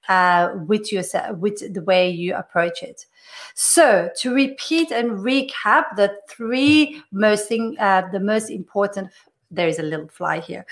uh, 0.09 0.49
with 0.67 0.91
yourself 0.91 1.39
with 1.39 1.73
the 1.73 1.83
way 1.83 2.11
you 2.11 2.35
approach 2.35 2.83
it. 2.83 3.07
So 3.55 4.11
to 4.17 4.35
repeat 4.35 4.91
and 4.91 5.13
recap 5.13 5.85
the 5.95 6.13
three 6.29 7.01
most 7.13 7.47
thing 7.47 7.77
uh, 7.79 8.09
the 8.11 8.19
most 8.19 8.51
important 8.51 9.11
there 9.51 9.69
is 9.69 9.79
a 9.79 9.83
little 9.83 10.09
fly 10.09 10.41
here. 10.41 10.65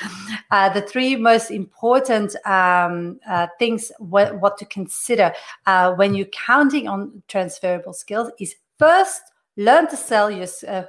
Uh, 0.51 0.69
the 0.71 0.81
three 0.81 1.14
most 1.14 1.51
important 1.51 2.35
um, 2.47 3.21
uh, 3.29 3.47
things 3.59 3.93
what, 3.99 4.41
what, 4.41 4.57
to 4.57 4.64
consider 4.64 5.33
uh, 5.67 5.93
when 5.95 6.14
you're 6.14 6.27
counting 6.27 6.88
on 6.88 7.23
transferable 7.29 7.93
skills 7.93 8.31
is 8.38 8.55
first 8.79 9.21
learn 9.59 9.88
to 9.88 9.97
sell 9.97 10.31
your 10.31 10.47
uh, 10.66 10.85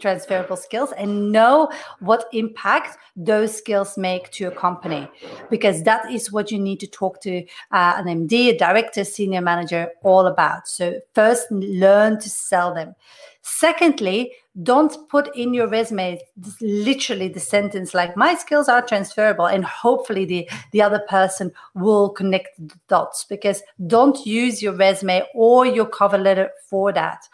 transferable 0.00 0.56
skills 0.56 0.92
and 0.92 1.30
know 1.30 1.70
what 2.00 2.24
impact 2.32 2.96
those 3.14 3.56
skills 3.56 3.98
make 3.98 4.30
to 4.30 4.46
a 4.46 4.50
company. 4.50 5.06
Because 5.50 5.82
that 5.84 6.10
is 6.10 6.32
what 6.32 6.50
you 6.50 6.58
need 6.58 6.80
to 6.80 6.86
talk 6.86 7.20
to 7.20 7.44
uh, 7.70 7.94
an 7.96 8.06
md 8.06 8.32
a 8.32 8.58
director 8.58 9.04
senior 9.04 9.42
manager 9.42 9.90
all 10.02 10.26
about. 10.26 10.66
So 10.66 11.00
first 11.14 11.50
learn 11.52 12.18
to 12.20 12.30
sell 12.30 12.74
them. 12.74 12.94
Secondly 13.42 14.32
don't 14.62 15.08
put 15.08 15.36
in 15.36 15.52
your 15.52 15.66
resume 15.66 16.20
literally 16.60 17.26
the 17.26 17.40
sentence 17.40 17.92
like 17.92 18.16
my 18.16 18.36
skills 18.36 18.68
are 18.68 18.80
transferable 18.80 19.46
and 19.46 19.64
hopefully 19.64 20.24
the 20.24 20.48
the 20.70 20.80
other 20.80 21.00
person 21.08 21.50
will 21.74 22.10
connect 22.10 22.56
the 22.58 22.74
dots. 22.88 23.24
Because 23.24 23.62
don't 23.86 24.24
use 24.24 24.62
your 24.62 24.72
resume 24.72 25.22
or 25.34 25.66
your 25.66 25.86
cover 25.86 26.18
letter 26.18 26.50
for 26.70 26.92
that 26.92 27.28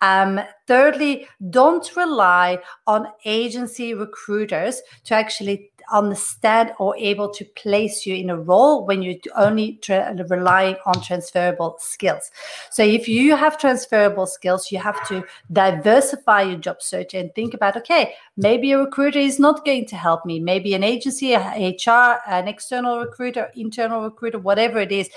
um, 0.00 0.40
thirdly, 0.66 1.28
don't 1.50 1.94
rely 1.96 2.58
on 2.86 3.08
agency 3.24 3.92
recruiters 3.94 4.80
to 5.04 5.14
actually 5.14 5.70
understand 5.92 6.72
or 6.78 6.96
able 6.96 7.28
to 7.28 7.44
place 7.56 8.06
you 8.06 8.14
in 8.14 8.30
a 8.30 8.36
role 8.36 8.86
when 8.86 9.02
you're 9.02 9.16
only 9.36 9.74
tra- 9.82 10.14
relying 10.28 10.76
on 10.86 11.02
transferable 11.02 11.76
skills. 11.78 12.30
So 12.70 12.82
if 12.82 13.08
you 13.08 13.36
have 13.36 13.58
transferable 13.58 14.26
skills, 14.26 14.70
you 14.70 14.78
have 14.78 15.06
to 15.08 15.24
diversify 15.52 16.42
your 16.42 16.58
job 16.58 16.80
search 16.80 17.14
and 17.14 17.34
think 17.34 17.54
about 17.54 17.76
okay, 17.76 18.14
maybe 18.36 18.72
a 18.72 18.78
recruiter 18.78 19.18
is 19.18 19.38
not 19.38 19.64
going 19.64 19.86
to 19.86 19.96
help 19.96 20.24
me. 20.24 20.40
Maybe 20.40 20.74
an 20.74 20.84
agency, 20.84 21.34
HR, 21.34 22.20
an 22.26 22.48
external 22.48 23.00
recruiter, 23.00 23.50
internal 23.54 24.02
recruiter, 24.02 24.38
whatever 24.38 24.78
it 24.78 24.92
is, 24.92 25.10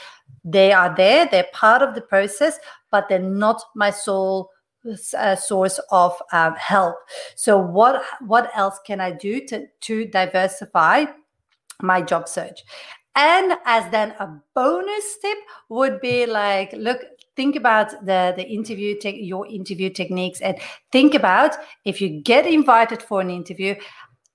they 0.43 0.74
are 0.74 0.93
there, 0.96 1.28
they're 1.30 1.48
part 1.54 1.82
of 1.82 1.96
the 1.96 2.02
process, 2.02 2.60
but 2.91 3.08
they're 3.08 3.19
not 3.19 3.63
my 3.76 3.89
sole 3.89 4.50
uh, 5.17 5.36
source 5.36 5.80
of 5.91 6.19
um, 6.32 6.56
help. 6.56 6.96
So 7.36 7.58
what 7.58 8.04
what 8.22 8.52
else 8.56 8.80
can 8.86 9.00
I 9.00 9.12
do 9.12 9.46
to 9.48 9.67
to 9.82 10.06
diversify 10.06 11.06
my 11.82 12.02
job 12.02 12.28
search? 12.28 12.63
And 13.15 13.54
as 13.65 13.89
then 13.91 14.12
a 14.19 14.28
bonus 14.56 15.17
tip 15.22 15.38
would 15.69 16.02
be 16.02 16.26
like, 16.26 16.74
look, 16.74 17.02
think 17.36 17.56
about 17.56 17.91
the 18.06 18.34
the 18.36 18.48
interview 18.48 18.98
te- 19.00 19.24
your 19.24 19.48
interview 19.48 19.89
techniques 19.89 20.41
and 20.41 20.58
think 20.91 21.13
about 21.13 21.56
if 21.86 22.02
you 22.02 22.22
get 22.22 22.46
invited 22.46 23.02
for 23.02 23.22
an 23.22 23.30
interview 23.30 23.76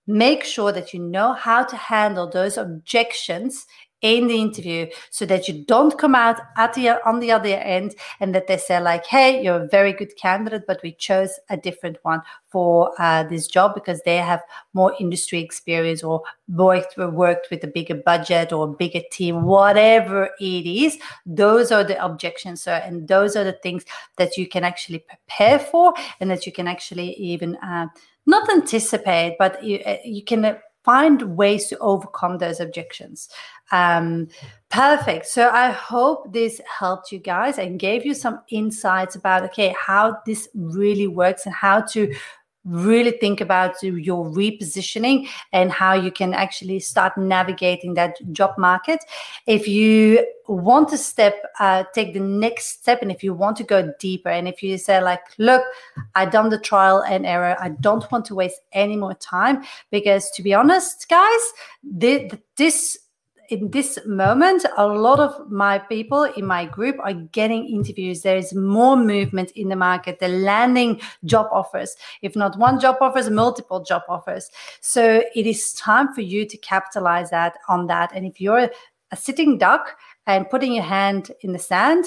make 0.09 0.43
sure 0.43 0.73
that 0.73 0.95
you 0.95 1.01
know 1.01 1.35
how 1.35 1.63
to 1.63 1.77
handle 1.77 2.29
those 2.29 2.57
objections 2.57 3.67
in 4.03 4.29
the 4.29 4.37
interview 4.37 4.87
so 5.11 5.27
that 5.27 5.49
you 5.49 5.65
don't 5.65 5.99
come 5.99 6.15
out 6.15 6.41
at 6.57 6.73
the 6.75 6.89
on 7.07 7.19
the 7.19 7.33
other 7.33 7.49
end 7.49 7.95
and 8.21 8.33
that 8.35 8.47
they 8.47 8.57
say 8.57 8.81
like 8.81 9.05
hey 9.07 9.43
you're 9.43 9.65
a 9.65 9.69
very 9.69 9.93
good 9.93 10.15
candidate 10.17 10.63
but 10.69 10.81
we 10.85 10.93
chose 10.93 11.39
a 11.51 11.57
different 11.57 11.99
one 12.03 12.23
for 12.47 12.93
uh, 13.01 13.25
this 13.25 13.49
job 13.49 13.75
because 13.75 14.01
they 14.05 14.17
have 14.17 14.41
more 14.73 14.95
industry 15.01 15.41
experience 15.41 16.05
or 16.05 16.23
worked 16.49 16.97
worked 16.97 17.49
with 17.51 17.63
a 17.65 17.67
bigger 17.67 17.97
budget 17.97 18.53
or 18.53 18.69
bigger 18.69 19.03
team 19.11 19.43
whatever 19.43 20.31
it 20.41 20.67
is 20.67 20.97
those 21.27 21.73
are 21.73 21.83
the 21.83 22.03
objections 22.05 22.63
sir 22.63 22.81
and 22.85 23.09
those 23.09 23.35
are 23.35 23.45
the 23.45 23.59
things 23.65 23.85
that 24.17 24.37
you 24.37 24.47
can 24.47 24.63
actually 24.63 25.01
prepare 25.01 25.59
for 25.59 25.93
and 26.21 26.31
that 26.31 26.47
you 26.47 26.53
can 26.53 26.69
actually 26.69 27.15
even 27.15 27.57
uh, 27.57 27.87
not 28.27 28.49
anticipate 28.51 29.35
but 29.39 29.63
you, 29.65 29.81
uh, 29.85 29.97
you 30.05 30.23
can 30.23 30.57
find 30.89 31.37
ways 31.37 31.67
to 31.67 31.77
overcome 31.81 32.39
those 32.39 32.61
objections. 32.61 33.29
Um, 33.73 34.29
perfect. 34.71 35.27
So 35.27 35.51
I 35.51 35.69
hope 35.71 36.33
this 36.33 36.63
helped 36.79 37.13
you 37.13 37.19
guys 37.19 37.59
and 37.59 37.79
gave 37.79 38.07
you 38.07 38.15
some 38.15 38.41
insights 38.49 39.15
about 39.15 39.45
okay 39.45 39.75
how 39.79 40.17
this 40.25 40.49
really 40.55 41.07
works 41.07 41.45
and 41.45 41.55
how 41.55 41.83
to 41.93 42.11
really 42.69 43.13
think 43.13 43.41
about 43.41 43.83
your 43.83 44.27
repositioning 44.27 45.27
and 45.53 45.73
how 45.73 45.95
you 45.95 46.11
can 46.11 46.35
actually 46.35 46.81
start 46.81 47.17
navigating 47.17 47.95
that 47.95 48.17
job 48.33 48.51
market. 48.59 49.01
If 49.47 49.67
you 49.67 50.27
want 50.47 50.89
to 50.91 50.99
step, 50.99 51.43
uh, 51.61 51.85
take 51.95 52.15
the 52.15 52.21
next 52.21 52.81
step, 52.81 53.03
and 53.03 53.11
if 53.11 53.23
you 53.23 53.35
want 53.35 53.57
to 53.59 53.65
go 53.65 53.93
deeper, 53.99 54.29
and 54.29 54.47
if 54.49 54.63
you 54.63 54.79
say, 54.79 55.01
like, 55.03 55.21
look, 55.39 55.63
I've 56.15 56.31
done 56.31 56.49
the 56.49 56.59
trial 56.59 57.03
and 57.03 57.27
error, 57.27 57.57
I 57.59 57.71
don't 57.71 58.11
want 58.11 58.25
to 58.27 58.35
waste 58.35 58.61
any 58.73 58.97
more 58.97 59.15
time, 59.15 59.65
because 59.91 60.31
to 60.33 60.43
be 60.43 60.55
honest, 60.55 61.09
guys, 61.09 61.41
this 62.57 62.99
in 63.49 63.71
this 63.71 63.99
moment, 64.07 64.65
a 64.77 64.87
lot 64.87 65.21
of 65.21 65.51
my 65.51 65.79
people 65.79 66.25
in 66.25 66.47
my 66.47 66.67
group 66.67 66.97
are 67.01 67.15
getting 67.15 67.67
interviews. 67.67 68.23
There 68.23 68.37
is 68.37 68.55
more 68.55 68.97
movement 68.97 69.53
in 69.53 69.69
the 69.69 69.77
market. 69.77 70.19
They're 70.19 70.29
landing 70.29 71.01
job 71.25 71.47
offers, 71.51 71.97
if 72.23 72.37
not 72.37 72.59
one 72.59 72.79
job 72.79 72.97
offers, 73.01 73.31
multiple 73.31 73.83
job 73.83 74.03
offers. 74.09 74.51
So 74.81 75.23
it 75.35 75.47
is 75.47 75.73
time 75.73 76.13
for 76.13 76.21
you 76.21 76.47
to 76.47 76.57
capitalize 76.59 77.31
that 77.31 77.55
on 77.69 77.87
that. 77.87 78.13
And 78.15 78.27
if 78.27 78.41
you're 78.41 78.71
a 79.11 79.17
sitting 79.17 79.57
duck 79.57 79.97
and 80.27 80.49
putting 80.51 80.75
your 80.75 80.85
hand 80.85 81.33
in 81.41 81.53
the 81.53 81.59
sand, 81.59 82.05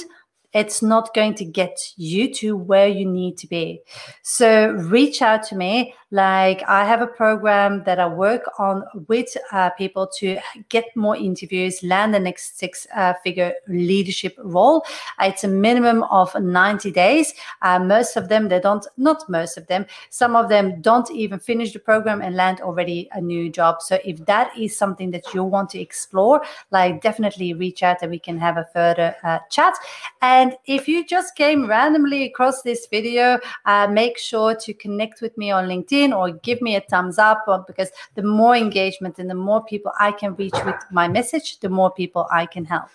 it's 0.54 0.82
not 0.82 1.14
going 1.14 1.36
to 1.36 1.46
get 1.46 1.94
you 1.98 2.34
to 2.36 2.56
where 2.56 2.88
you 2.88 3.06
need 3.06 3.38
to 3.38 3.48
be. 3.48 3.82
So 4.22 4.72
reach 4.72 5.22
out 5.22 5.44
to 5.44 5.56
me. 5.56 5.96
Like 6.14 6.62
I 6.68 6.84
have 6.84 7.02
a 7.02 7.08
program 7.08 7.84
that 7.86 7.98
I 7.98 8.06
work 8.06 8.44
on 8.60 8.84
with 9.08 9.36
uh, 9.54 9.70
people 9.72 10.08
to 10.18 10.40
get 10.68 10.86
more 10.94 11.16
interviews, 11.16 11.82
land 11.84 12.14
the 12.14 12.20
next 12.20 12.60
six 12.60 12.86
uh, 12.94 13.14
figure 13.24 13.54
leadership 13.70 14.36
role. 14.38 14.84
It's 15.22 15.46
a 15.46 15.48
minimum 15.48 16.04
of 16.04 16.36
90 16.36 16.92
days. 16.92 17.34
Uh, 17.62 17.80
most 17.80 18.18
of 18.18 18.28
them, 18.28 18.50
they 18.50 18.60
don't, 18.60 18.86
not 18.98 19.30
most 19.30 19.58
of 19.58 19.68
them, 19.68 19.86
some 20.10 20.36
of 20.36 20.50
them 20.50 20.82
don't 20.82 21.10
even 21.12 21.40
finish 21.40 21.72
the 21.72 21.80
program 21.80 22.22
and 22.22 22.36
land 22.36 22.60
already 22.60 23.08
a 23.14 23.22
new 23.22 23.50
job. 23.50 23.82
So 23.82 23.98
if 24.04 24.26
that 24.26 24.52
is 24.58 24.78
something 24.78 25.12
that 25.12 25.34
you 25.34 25.46
want 25.46 25.70
to 25.70 25.80
explore, 25.80 26.42
like 26.72 27.02
definitely 27.02 27.54
reach 27.54 27.84
out 27.84 28.02
and 28.02 28.12
we 28.12 28.20
can 28.20 28.38
have 28.38 28.58
a 28.58 28.68
further 28.74 29.16
uh, 29.24 29.40
chat. 29.50 29.76
And 30.22 30.41
if 30.66 30.88
you 30.88 31.06
just 31.06 31.36
came 31.36 31.68
randomly 31.68 32.26
across 32.26 32.62
this 32.62 32.88
video, 32.88 33.40
uh, 33.66 33.88
make 33.88 34.18
sure 34.18 34.56
to 34.56 34.74
connect 34.74 35.22
with 35.22 35.38
me 35.38 35.52
on 35.52 35.68
LinkedIn 35.68 36.16
or 36.18 36.32
give 36.32 36.62
me 36.62 36.76
a 36.76 36.82
thumbs 36.82 37.18
up 37.18 37.46
because 37.68 37.90
the 38.16 38.24
more 38.24 38.56
engagement 38.56 39.20
and 39.20 39.30
the 39.30 39.36
more 39.36 39.64
people 39.64 39.92
I 40.00 40.12
can 40.12 40.36
reach 40.36 40.56
with 40.66 40.76
my 40.92 41.08
message, 41.08 41.60
the 41.60 41.70
more 41.70 41.92
people 41.92 42.28
I 42.32 42.46
can 42.46 42.66
help. 42.66 42.90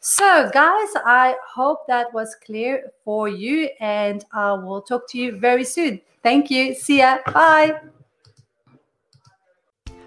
So, 0.00 0.50
guys, 0.52 0.88
I 1.04 1.36
hope 1.54 1.86
that 1.86 2.12
was 2.12 2.34
clear 2.44 2.92
for 3.04 3.28
you, 3.28 3.68
and 3.80 4.24
I 4.32 4.52
will 4.52 4.82
talk 4.82 5.08
to 5.10 5.18
you 5.18 5.38
very 5.38 5.64
soon. 5.64 6.00
Thank 6.22 6.50
you. 6.50 6.74
See 6.74 6.98
ya. 6.98 7.18
Bye. 7.32 7.80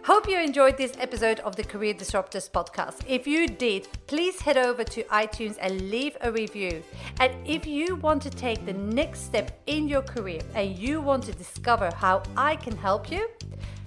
Hope 0.05 0.27
you 0.27 0.37
enjoyed 0.37 0.75
this 0.75 0.91
episode 0.99 1.39
of 1.39 1.55
the 1.55 1.63
Career 1.63 1.93
Disruptors 1.93 2.51
podcast. 2.51 2.97
If 3.07 3.25
you 3.25 3.47
did, 3.47 3.87
please 4.05 4.41
head 4.41 4.57
over 4.57 4.83
to 4.83 5.03
iTunes 5.03 5.55
and 5.61 5.89
leave 5.89 6.17
a 6.19 6.29
review. 6.29 6.83
And 7.21 7.31
if 7.47 7.65
you 7.65 7.95
want 7.95 8.21
to 8.23 8.29
take 8.29 8.65
the 8.65 8.73
next 8.73 9.21
step 9.21 9.61
in 9.65 9.87
your 9.87 10.01
career 10.01 10.41
and 10.55 10.77
you 10.77 10.99
want 10.99 11.23
to 11.23 11.31
discover 11.31 11.89
how 11.95 12.21
I 12.35 12.57
can 12.57 12.75
help 12.75 13.09
you, 13.09 13.29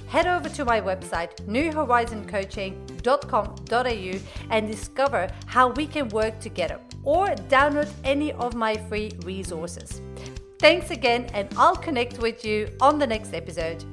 head 0.07 0.26
over 0.26 0.48
to 0.48 0.64
my 0.64 0.81
website 0.81 1.37
newhorizoncoaching.com.au 1.46 4.18
and 4.50 4.66
discover 4.66 5.29
how 5.44 5.68
we 5.68 5.87
can 5.87 6.09
work 6.09 6.40
together 6.40 6.81
or 7.05 7.26
download 7.26 7.92
any 8.05 8.33
of 8.33 8.55
my 8.55 8.74
free 8.88 9.12
resources. 9.24 10.00
Thanks 10.61 10.90
again, 10.90 11.26
and 11.35 11.46
I'll 11.59 11.76
connect 11.76 12.20
with 12.20 12.42
you 12.42 12.70
on 12.81 12.98
the 12.98 13.07
next 13.07 13.35
episode. 13.35 13.85